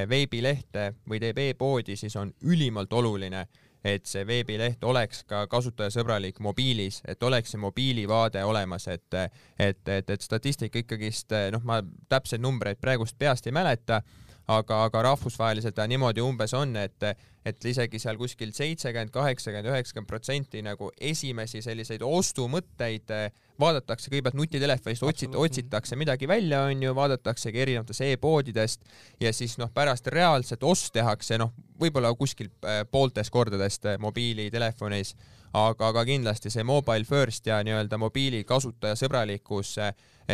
veebilehte 0.09 0.95
või 1.09 1.21
teeb 1.21 1.39
e-poodi, 1.39 1.97
siis 1.97 2.17
on 2.17 2.33
ülimalt 2.43 2.93
oluline, 2.93 3.47
et 3.87 4.07
see 4.07 4.27
veebileht 4.27 4.85
oleks 4.85 5.23
ka 5.31 5.45
kasutajasõbralik 5.47 6.41
mobiilis, 6.43 7.03
et 7.07 7.23
oleks 7.23 7.53
see 7.55 7.61
mobiilivaade 7.63 8.43
olemas, 8.45 8.89
et, 8.89 9.15
et, 9.59 9.89
et, 9.89 10.11
et 10.11 10.23
statistika 10.23 10.81
ikkagist, 10.83 11.35
noh, 11.53 11.63
ma 11.63 11.83
täpseid 12.09 12.43
numbreid 12.43 12.81
praegust 12.83 13.19
peast 13.19 13.47
ei 13.47 13.55
mäleta 13.55 14.03
aga, 14.47 14.83
aga 14.87 15.03
rahvusvaheliselt 15.11 15.75
ta 15.75 15.87
niimoodi 15.91 16.23
umbes 16.23 16.55
on, 16.55 16.77
et, 16.79 17.03
et 17.47 17.65
isegi 17.71 17.99
seal 18.03 18.19
kuskil 18.21 18.53
seitsekümmend, 18.55 19.11
kaheksakümmend, 19.15 19.71
üheksakümmend 19.73 20.11
protsenti 20.11 20.63
nagu 20.63 20.91
esimesi 21.01 21.63
selliseid 21.65 22.05
ostumõtteid 22.07 23.15
eh, 23.15 23.27
vaadatakse 23.61 24.11
kõigepealt 24.13 24.39
nutitelefonist, 24.39 25.07
otsit-, 25.07 25.39
otsitakse 25.39 25.99
midagi 25.99 26.29
välja, 26.31 26.63
onju, 26.71 26.95
vaadataksegi 26.95 27.65
erinevatest 27.65 28.05
e-poodidest 28.07 28.87
ja 29.21 29.33
siis 29.35 29.57
noh, 29.59 29.73
pärast 29.75 30.07
reaalset 30.15 30.63
ost 30.63 30.93
tehakse, 30.95 31.41
noh, 31.43 31.55
võib-olla 31.81 32.13
kuskil 32.17 32.53
pooltest 32.91 33.35
kordadest 33.35 33.89
mobiilitelefonis, 34.01 35.17
aga, 35.57 35.91
aga 35.91 36.05
kindlasti 36.07 36.53
see 36.53 36.65
mobile 36.67 37.05
first 37.09 37.51
ja 37.51 37.59
nii-öelda 37.67 37.99
mobiili 37.99 38.45
kasutajasõbralikkus, 38.47 39.75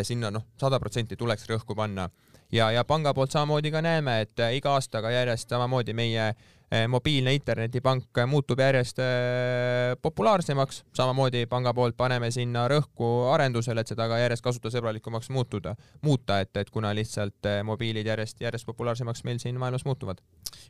sinna 0.03 0.31
noh, 0.35 0.47
sada 0.61 0.81
protsenti 0.83 1.17
tuleks 1.17 1.49
rõhku 1.51 1.77
panna 1.79 2.09
ja, 2.53 2.71
ja 2.71 2.85
panga 2.85 3.15
poolt 3.15 3.33
samamoodi 3.33 3.71
ka 3.73 3.83
näeme, 3.85 4.21
et 4.27 4.41
äh, 4.41 4.57
iga 4.59 4.77
aastaga 4.77 5.11
järjest 5.13 5.51
samamoodi 5.53 5.95
meie 5.97 6.25
äh, 6.29 6.85
mobiilne 6.89 7.35
internetipank 7.35 8.21
muutub 8.29 8.61
järjest 8.61 9.01
äh, 9.03 9.95
populaarsemaks, 10.03 10.83
samamoodi 10.97 11.47
panga 11.51 11.75
poolt 11.75 11.97
paneme 11.97 12.31
sinna 12.35 12.67
rõhku 12.71 13.11
arendusele, 13.33 13.83
et 13.83 13.93
seda 13.95 14.09
ka 14.11 14.21
järjest 14.21 14.45
kasutajasõbralikumaks 14.45 15.31
muutuda, 15.35 15.75
muuta, 16.03 16.41
et, 16.45 16.55
et 16.57 16.71
kuna 16.71 16.95
lihtsalt 16.97 17.51
mobiilid 17.65 18.07
järjest, 18.07 18.41
järjest 18.45 18.69
populaarsemaks 18.69 19.25
meil 19.25 19.41
siin 19.43 19.59
maailmas 19.61 19.85
muutuvad. 19.89 20.23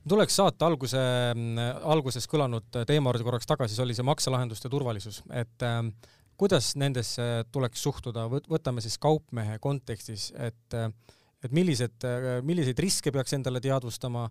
tuleks 0.08 0.36
saate 0.36 0.64
alguse, 0.64 1.04
alguses 1.82 2.28
kõlanud 2.28 2.82
teema 2.86 3.10
juurde 3.10 3.26
korraks 3.26 3.46
tagasi, 3.46 3.76
see 3.76 3.86
oli 3.86 3.94
see 3.98 4.06
makselahenduste 4.06 4.70
turvalisus, 4.70 5.22
et 5.30 5.66
äh, 5.66 5.80
kuidas 6.42 6.74
nendesse 6.80 7.22
tuleks 7.52 7.82
suhtuda, 7.82 8.26
võtame 8.50 8.82
siis 8.82 8.98
kaupmehe 8.98 9.58
kontekstis, 9.62 10.30
et 10.38 10.74
äh, 10.78 10.88
et 11.42 11.54
millised, 11.54 12.06
milliseid 12.46 12.78
riske 12.82 13.12
peaks 13.14 13.34
endale 13.36 13.60
teadvustama, 13.62 14.28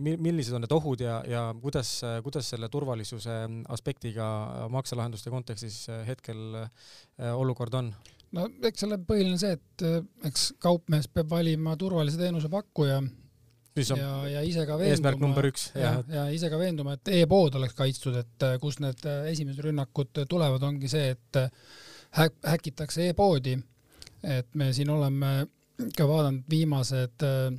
millised 0.00 0.56
on 0.56 0.64
need 0.64 0.72
ohud 0.72 1.04
ja, 1.04 1.18
ja 1.28 1.42
kuidas, 1.60 1.98
kuidas 2.24 2.48
selle 2.54 2.70
turvalisuse 2.72 3.42
aspektiga 3.74 4.26
makselahenduste 4.72 5.32
kontekstis 5.32 5.84
hetkel 6.08 6.62
olukord 7.36 7.76
on? 7.80 7.92
no 8.32 8.46
eks 8.64 8.86
selle 8.86 8.96
põhiline 9.04 9.36
see, 9.40 9.58
et 9.58 10.28
eks 10.30 10.52
kaupmees 10.62 11.10
peab 11.12 11.28
valima 11.34 11.76
turvalise 11.80 12.20
teenusepakkuja 12.20 13.02
ja, 13.96 14.10
ja 14.28 14.42
ise 14.44 14.64
ka 14.68 14.76
veenduma, 14.76 14.92
eesmärk 14.92 15.22
number 15.22 15.48
üks. 15.48 15.70
ja, 15.78 15.94
ja 16.12 16.26
ise 16.34 16.50
ka 16.52 16.60
veenduma, 16.60 16.96
et 16.98 17.12
e-pood 17.22 17.56
oleks 17.58 17.76
kaitstud, 17.78 18.18
et 18.20 18.46
kust 18.60 18.82
need 18.84 19.00
esimesed 19.32 19.62
rünnakud 19.64 20.24
tulevad, 20.28 20.64
ongi 20.68 20.90
see, 20.92 21.14
et 21.14 21.40
häk-, 22.18 22.40
häkitakse 22.44 23.08
e-poodi, 23.10 23.56
et 24.22 24.48
me 24.58 24.70
siin 24.76 24.92
oleme 24.92 25.32
ka 25.96 26.06
vaadanud 26.08 26.48
viimased, 26.50 27.26
äh, 27.26 27.52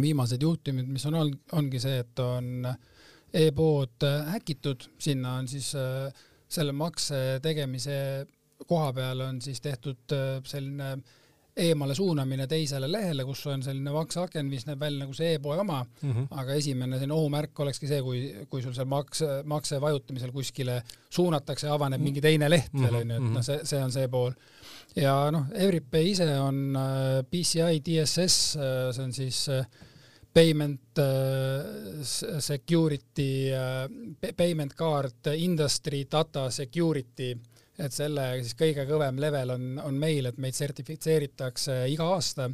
viimased 0.00 0.42
juhtumid, 0.42 0.88
mis 0.88 1.06
on 1.08 1.18
olnud, 1.18 1.40
ongi 1.58 1.80
see, 1.82 2.00
et 2.04 2.24
on 2.24 2.68
e-pood 3.34 4.06
häkitud, 4.32 4.88
sinna 4.98 5.36
on 5.40 5.48
siis 5.50 5.74
äh, 5.76 6.08
selle 6.48 6.72
makse 6.72 7.40
tegemise 7.44 7.98
koha 8.66 8.92
peal 8.92 9.20
on 9.20 9.40
siis 9.42 9.60
tehtud 9.60 10.14
äh, 10.14 10.38
selline 10.48 10.96
eemale 11.58 11.94
suunamine 11.94 12.46
teisele 12.50 12.88
lehele, 12.90 13.24
kus 13.26 13.42
on 13.50 13.62
selline 13.62 13.92
makseaken, 13.94 14.46
mis 14.50 14.66
näeb 14.68 14.80
välja 14.80 15.02
nagu 15.04 15.16
see 15.16 15.34
e-poe 15.36 15.58
oma 15.58 15.80
mm, 15.84 16.12
-hmm. 16.12 16.28
aga 16.42 16.54
esimene 16.54 16.98
selline 16.98 17.16
ohumärk 17.16 17.60
olekski 17.64 17.90
see, 17.90 18.02
kui, 18.02 18.22
kui 18.50 18.62
sul 18.62 18.74
seal 18.76 18.88
makse, 18.90 19.42
makse 19.44 19.80
vajutamisel 19.80 20.32
kuskile 20.32 20.82
suunatakse 21.10 21.66
ja 21.66 21.74
avaneb 21.74 22.02
mingi 22.02 22.20
teine 22.24 22.50
leht 22.50 22.72
veel 22.74 23.02
onju, 23.02 23.18
et 23.18 23.30
noh, 23.34 23.44
see, 23.44 23.60
see 23.64 23.82
on 23.82 23.92
see 23.92 24.08
pool. 24.08 24.32
Ja 24.96 25.30
noh, 25.34 25.50
Everipay 25.54 26.12
ise 26.12 26.28
on 26.40 26.76
äh, 26.76 27.20
PCI 27.30 27.82
DSS, 27.84 28.56
äh, 28.56 28.88
see 28.94 29.04
on 29.04 29.12
siis 29.12 29.44
äh, 29.52 29.66
payment 30.34 31.00
security, 32.38 33.48
payment 34.36 34.74
card 34.76 35.30
industry 35.34 36.04
data 36.10 36.50
security 36.50 37.32
et 37.78 37.94
selle 37.94 38.24
siis 38.42 38.56
kõige 38.58 38.84
kõvem 38.88 39.18
level 39.22 39.52
on, 39.54 39.66
on 39.84 39.98
meil, 39.98 40.26
et 40.30 40.38
meid 40.42 40.56
sertifitseeritakse 40.56 41.76
iga 41.92 42.08
aasta. 42.14 42.48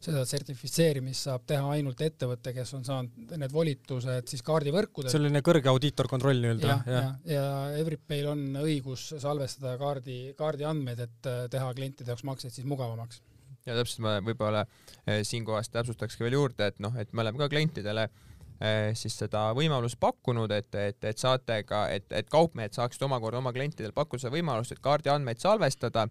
seda 0.00 0.24
sertifitseerimist 0.28 1.28
saab 1.28 1.44
teha 1.48 1.74
ainult 1.76 2.00
ettevõte, 2.04 2.54
kes 2.56 2.72
on 2.78 2.86
saanud 2.86 3.34
need 3.40 3.52
volitused 3.52 4.32
siis 4.32 4.44
kaardivõrkudelt. 4.46 5.12
selline 5.12 5.42
kõrge 5.44 5.68
audiitorkontroll 5.72 6.40
nii-öelda. 6.44 6.68
ja, 6.68 6.78
ja, 6.86 7.02
ja, 7.02 7.34
ja 7.34 7.82
Everipayl 7.82 8.30
on 8.32 8.46
õigus 8.62 9.10
salvestada 9.20 9.76
kaardi, 9.80 10.20
kaardiandmeid, 10.38 11.04
et 11.08 11.28
äh, 11.28 11.44
teha 11.52 11.74
klientide 11.76 12.14
jaoks 12.14 12.24
makseid 12.24 12.56
siis 12.56 12.68
mugavamaks. 12.68 13.20
ja 13.68 13.76
täpselt 13.76 14.04
ma 14.06 14.16
võib-olla 14.24 14.64
äh, 14.64 15.20
siinkohas 15.28 15.68
täpsustakski 15.68 16.24
veel 16.24 16.40
juurde, 16.40 16.72
et 16.72 16.80
noh, 16.80 16.96
et 16.96 17.12
me 17.12 17.26
oleme 17.26 17.42
ka 17.42 17.52
klientidele 17.52 18.08
äh, 18.08 18.29
siis 18.94 19.14
seda 19.16 19.46
võimalust 19.56 19.96
pakkunud, 20.00 20.50
et, 20.52 20.74
et, 20.76 20.98
et 21.08 21.18
saate 21.18 21.62
ka, 21.64 21.86
et, 21.88 22.04
et 22.12 22.28
kaupmehed 22.28 22.74
saaksid 22.76 23.06
omakorda 23.06 23.40
oma 23.40 23.54
klientidel 23.56 23.94
pakkuda 23.96 24.26
seda 24.26 24.34
võimalust, 24.34 24.74
et 24.76 24.82
kaardiandmeid 24.84 25.40
salvestada. 25.40 26.06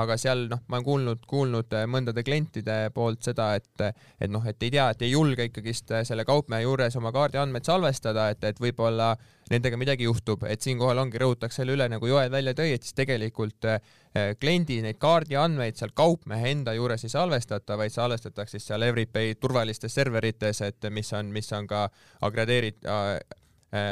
Aga 0.00 0.16
seal 0.16 0.46
noh, 0.48 0.62
ma 0.72 0.78
olen 0.78 0.86
kuulnud, 0.86 1.24
kuulnud 1.28 1.74
äh, 1.76 1.84
mõndade 1.84 2.24
klientide 2.24 2.88
poolt 2.96 3.26
seda, 3.28 3.50
et, 3.60 3.82
et 4.24 4.30
noh, 4.32 4.44
et 4.48 4.64
ei 4.64 4.72
tea, 4.72 4.86
et 4.88 5.04
ei 5.04 5.10
julge 5.12 5.44
ikkagist 5.50 5.92
äh, 5.92 6.00
selle 6.08 6.24
kaupmehe 6.24 6.64
juures 6.64 6.96
oma 6.96 7.12
kaardiandmeid 7.12 7.68
salvestada, 7.68 8.30
et, 8.32 8.40
et 8.48 8.62
võib-olla 8.62 9.10
nendega 9.52 9.78
midagi 9.80 10.06
juhtub, 10.08 10.46
et 10.48 10.64
siinkohal 10.64 11.02
ongi, 11.02 11.20
rõhutaks 11.20 11.60
selle 11.60 11.76
üle, 11.76 11.88
nagu 11.92 12.08
Joel 12.08 12.32
välja 12.32 12.54
tõi, 12.58 12.72
et 12.76 12.86
siis 12.86 12.96
tegelikult 12.98 13.68
äh, 13.68 13.82
kliendi 14.40 14.80
neid 14.84 14.98
kaardiandmeid 15.02 15.78
seal 15.78 15.92
kaupmehe 15.96 16.54
enda 16.54 16.74
juures 16.78 17.04
ei 17.06 17.12
salvestata, 17.12 17.76
vaid 17.80 17.94
salvestatakse 17.94 18.58
siis 18.58 18.70
seal 18.72 18.88
Everypay 18.88 19.36
turvalistes 19.40 19.94
serverites, 19.98 20.62
et 20.66 20.90
mis 20.90 21.12
on, 21.18 21.30
mis 21.34 21.52
on 21.56 21.68
ka 21.70 21.86
agredeerit- 22.28 22.88
äh,, 22.88 23.20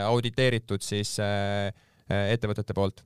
auditeeritud 0.08 0.82
siis 0.84 1.14
äh, 1.24 1.70
ettevõtete 2.10 2.76
poolt 2.76 3.04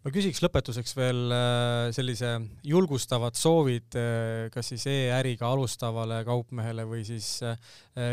ma 0.00 0.08
küsiks 0.14 0.40
lõpetuseks 0.40 0.94
veel 0.96 1.32
äh, 1.34 1.90
sellise 1.92 2.30
julgustavad 2.64 3.36
soovid 3.36 3.96
äh, 4.00 4.46
kas 4.52 4.70
siis 4.72 4.86
e-äriga 4.88 5.50
alustavale 5.52 6.22
kaupmehele 6.24 6.86
või 6.88 7.02
siis 7.04 7.28
äh, 7.44 7.58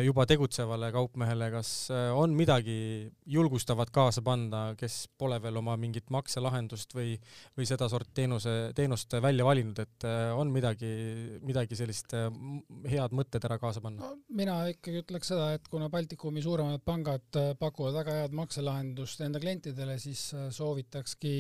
juba 0.04 0.26
tegutsevale 0.28 0.90
kaupmehele, 0.92 1.48
kas 1.54 1.70
on 2.18 2.34
midagi 2.36 3.08
julgustavat 3.30 3.92
kaasa 3.96 4.24
panna, 4.26 4.74
kes 4.80 5.06
pole 5.20 5.38
veel 5.40 5.62
oma 5.62 5.78
mingit 5.80 6.12
makselahendust 6.12 6.92
või, 6.98 7.14
või 7.56 7.70
sedasorti 7.70 8.12
teenuse, 8.18 8.56
teenust 8.76 9.16
välja 9.24 9.46
valinud, 9.48 9.80
et 9.80 10.08
on 10.36 10.52
midagi, 10.52 10.90
midagi 11.46 11.78
sellist 11.80 12.16
head 12.18 13.16
mõtted 13.16 13.48
ära 13.48 13.60
kaasa 13.62 13.84
panna 13.84 14.10
no,? 14.10 14.20
mina 14.38 14.58
ikkagi 14.74 15.06
ütleks 15.06 15.32
seda, 15.32 15.54
et 15.56 15.72
kuna 15.72 15.88
Baltikumi 15.94 16.44
suuremad 16.44 16.84
pangad 16.84 17.42
pakuvad 17.62 17.96
väga 18.02 18.20
head 18.24 18.36
makselahendust 18.36 19.24
enda 19.24 19.40
klientidele, 19.40 19.96
siis 20.04 20.28
soovitakski 20.58 21.38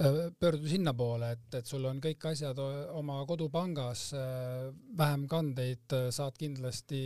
Äh, 0.00 0.32
pöördu 0.40 0.66
sinnapoole, 0.66 1.28
et, 1.36 1.54
et 1.54 1.68
sul 1.70 1.84
on 1.86 2.00
kõik 2.02 2.24
asjad 2.26 2.58
oma 2.98 3.20
kodupangas, 3.28 4.08
äh, 4.18 4.72
vähem 4.98 5.28
kandeid, 5.30 5.84
äh, 5.94 6.08
saad 6.10 6.34
kindlasti 6.34 6.98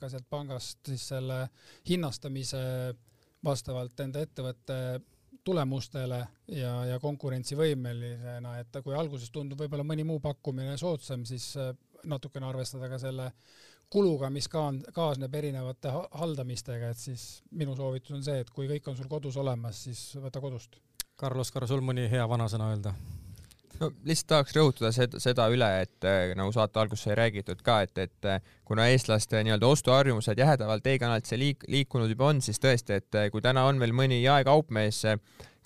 ka 0.00 0.08
sealt 0.08 0.24
pangast 0.32 0.80
siis 0.88 1.04
selle 1.12 1.42
hinnastamise 1.90 2.62
vastavalt 3.44 4.00
enda 4.00 4.24
ettevõtte 4.24 4.78
tulemustele 5.44 6.22
ja, 6.56 6.72
ja 6.88 6.96
konkurentsivõimelisena, 7.04 8.56
et 8.64 8.80
kui 8.80 8.96
alguses 8.96 9.28
tundub 9.30 9.60
võib-olla 9.60 9.84
mõni 9.84 10.08
muu 10.08 10.16
pakkumine 10.24 10.78
soodsam, 10.80 11.28
siis 11.28 11.52
natukene 12.08 12.48
arvestada 12.48 12.88
ka 12.88 12.96
selle 13.02 13.28
kuluga, 13.92 14.32
mis 14.32 14.48
ka 14.48 14.70
kaasneb 14.96 15.36
erinevate 15.36 15.92
haldamistega, 15.92 16.94
et 16.96 17.04
siis 17.10 17.28
minu 17.52 17.76
soovitus 17.76 18.16
on 18.16 18.24
see, 18.24 18.40
et 18.40 18.50
kui 18.56 18.72
kõik 18.72 18.88
on 18.88 18.96
sul 18.96 19.12
kodus 19.12 19.36
olemas, 19.44 19.84
siis 19.84 20.08
võta 20.16 20.40
kodust 20.40 20.80
Carlos, 21.16 21.48
kas 21.48 21.70
sul 21.70 21.80
mõni 21.80 22.10
hea 22.12 22.24
vanasõna 22.28 22.72
öelda? 22.74 22.92
no 23.80 23.90
lihtsalt 24.08 24.28
tahaks 24.30 24.54
rõhutada 24.56 24.90
seda, 24.92 25.18
seda 25.20 25.46
üle, 25.52 25.66
et 25.84 26.06
äh, 26.08 26.30
nagu 26.36 26.52
saate 26.52 26.80
alguses 26.80 27.06
sai 27.06 27.16
räägitud 27.18 27.60
ka, 27.64 27.80
et, 27.84 27.98
et 28.00 28.28
äh, 28.28 28.52
kuna 28.68 28.86
eestlaste 28.92 29.42
nii-öelda 29.44 29.68
ostuharjumused 29.68 30.38
jäädavalt 30.40 30.86
e-kanalisse 30.92 31.36
liik-, 31.40 31.66
liikunud 31.72 32.12
juba 32.12 32.30
on, 32.30 32.40
siis 32.44 32.60
tõesti, 32.62 33.00
et 33.00 33.18
äh, 33.20 33.28
kui 33.32 33.44
täna 33.44 33.66
on 33.68 33.80
veel 33.80 33.92
mõni 33.96 34.22
jaekaupmees, 34.22 35.02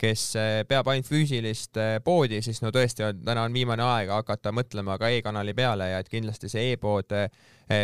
kes 0.01 0.23
peab 0.65 0.89
ainult 0.89 1.11
füüsilist 1.11 1.77
poodi, 2.05 2.39
siis 2.41 2.63
no 2.65 2.71
tõesti 2.73 3.05
on, 3.05 3.19
täna 3.27 3.43
on 3.45 3.53
viimane 3.53 3.85
aeg 3.85 4.09
hakata 4.15 4.49
mõtlema 4.57 4.97
ka 4.99 5.11
e-kanali 5.13 5.53
peale 5.55 5.91
ja 5.91 5.99
et 6.01 6.09
kindlasti 6.09 6.49
see 6.49 6.71
e-pood 6.73 7.13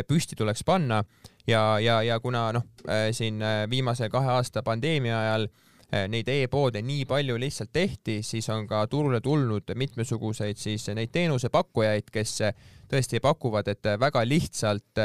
püsti 0.09 0.39
tuleks 0.39 0.65
panna 0.65 1.03
ja, 1.47 1.77
ja, 1.77 1.99
ja 2.03 2.17
kuna 2.25 2.47
noh, 2.57 2.65
siin 3.13 3.45
viimase 3.69 4.09
kahe 4.09 4.33
aasta 4.33 4.65
pandeemia 4.65 5.19
ajal 5.21 5.45
Eh, 5.47 5.66
neid 5.93 6.29
e-poode 6.29 6.83
nii 6.83 7.05
palju 7.07 7.37
lihtsalt 7.39 7.71
tehti, 7.73 8.19
siis 8.27 8.49
on 8.51 8.67
ka 8.67 8.87
turule 8.91 9.21
tulnud 9.23 9.71
mitmesuguseid 9.75 10.59
siis 10.59 10.89
neid 10.95 11.13
teenusepakkujaid, 11.15 12.11
kes 12.13 12.41
tõesti 12.91 13.21
pakuvad, 13.23 13.69
et 13.71 13.87
väga 13.99 14.23
lihtsalt 14.27 15.01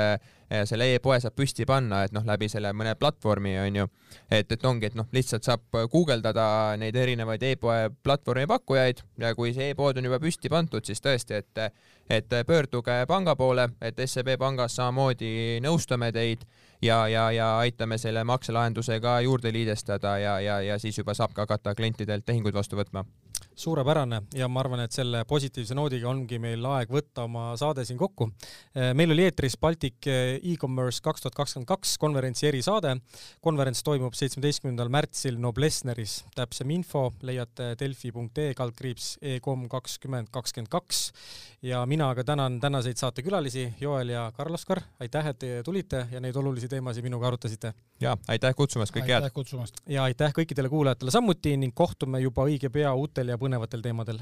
selle 0.67 0.87
e-poe 0.95 1.19
saab 1.21 1.35
püsti 1.37 1.65
panna, 1.69 2.01
et 2.05 2.13
noh, 2.13 2.25
läbi 2.27 2.49
selle 2.51 2.73
mõne 2.77 2.95
platvormi 2.99 3.53
onju, 3.61 3.87
et, 4.29 4.51
et 4.51 4.65
ongi, 4.65 4.89
et 4.89 4.97
noh, 4.97 5.07
lihtsalt 5.13 5.45
saab 5.47 5.79
guugeldada 5.91 6.45
neid 6.81 6.97
erinevaid 6.97 7.45
e-poe 7.51 7.91
platvormi 8.03 8.47
pakkujaid 8.49 9.05
ja 9.21 9.35
kui 9.37 9.53
see 9.55 9.71
e-pood 9.71 10.01
on 10.01 10.09
juba 10.09 10.19
püsti 10.21 10.49
pandud, 10.51 10.85
siis 10.85 11.01
tõesti, 11.01 11.39
et, 11.41 11.81
et 12.09 12.37
pöörduge 12.47 13.03
panga 13.07 13.37
poole, 13.39 13.69
et 13.81 14.01
SEB 14.05 14.33
pangas 14.41 14.75
samamoodi 14.81 15.61
nõustame 15.63 16.11
teid 16.15 16.45
ja, 16.81 17.07
ja, 17.07 17.31
ja 17.31 17.57
aitame 17.57 17.97
selle 17.97 18.23
makselahendusega 18.23 19.19
juurde 19.21 19.53
liidestada 19.53 20.17
ja, 20.17 20.39
ja, 20.39 20.61
ja 20.61 20.79
siis 20.79 20.97
juba 20.97 21.13
saab 21.13 21.33
ka 21.33 21.45
hakata 21.45 21.75
klientidelt 21.75 22.25
tehinguid 22.25 22.53
vastu 22.57 22.79
võtma 22.79 23.05
suurepärane 23.55 24.21
ja 24.37 24.47
ma 24.47 24.59
arvan, 24.63 24.83
et 24.85 24.95
selle 24.95 25.23
positiivse 25.27 25.75
noodiga 25.77 26.09
ongi 26.09 26.39
meil 26.41 26.65
aeg 26.65 26.91
võtta 26.91 27.25
oma 27.27 27.51
saade 27.59 27.85
siin 27.85 27.99
kokku. 27.99 28.29
meil 28.95 29.11
oli 29.11 29.25
eetris 29.27 29.57
Baltic 29.61 30.07
e-commerce 30.07 31.01
kaks 31.03 31.21
tuhat 31.21 31.35
kakskümmend 31.35 31.67
kaks 31.67 31.97
konverentsi 32.01 32.47
erisaade. 32.47 32.95
konverents 33.41 33.83
toimub 33.83 34.13
seitsmeteistkümnendal 34.17 34.89
märtsil 34.89 35.37
Noblessneris. 35.39 36.23
täpsem 36.35 36.69
info 36.69 37.11
leiate 37.21 37.75
delfi.ee 37.79 38.53
kaldkriips 38.57 39.17
e-kom 39.21 39.67
kakskümmend 39.69 40.31
kakskümmend 40.31 40.69
kaks. 40.71 41.11
ja 41.61 41.85
mina 41.85 42.09
aga 42.09 42.23
tänan 42.23 42.59
tänaseid 42.59 42.97
saatekülalisi, 42.97 43.73
Joel 43.81 44.09
ja 44.09 44.31
Karl-Oskar, 44.35 44.81
aitäh, 44.99 45.27
et 45.27 45.39
te 45.39 45.63
tulite 45.63 46.07
ja 46.11 46.19
neid 46.19 46.35
olulisi 46.35 46.67
teemasid 46.67 47.03
minuga 47.03 47.27
arutasite. 47.27 47.73
ja 48.01 48.17
aitäh 48.27 48.55
kutsumast, 48.55 48.93
kõike 48.95 49.07
head! 49.07 49.23
aitäh 49.23 49.33
kutsumast! 49.33 49.81
ja 49.87 50.03
aitäh 50.03 50.33
kõikidele 50.33 50.69
kuulajatele 50.69 51.11
samuti 51.11 51.57
ning 51.57 51.75
kohtume 51.75 52.21
juba 52.21 52.45
õige 52.49 52.69
pea 52.69 52.93
uutel 52.93 53.33
ja 53.33 53.37
põnevatel 53.41 53.81
teemadel 53.81 54.21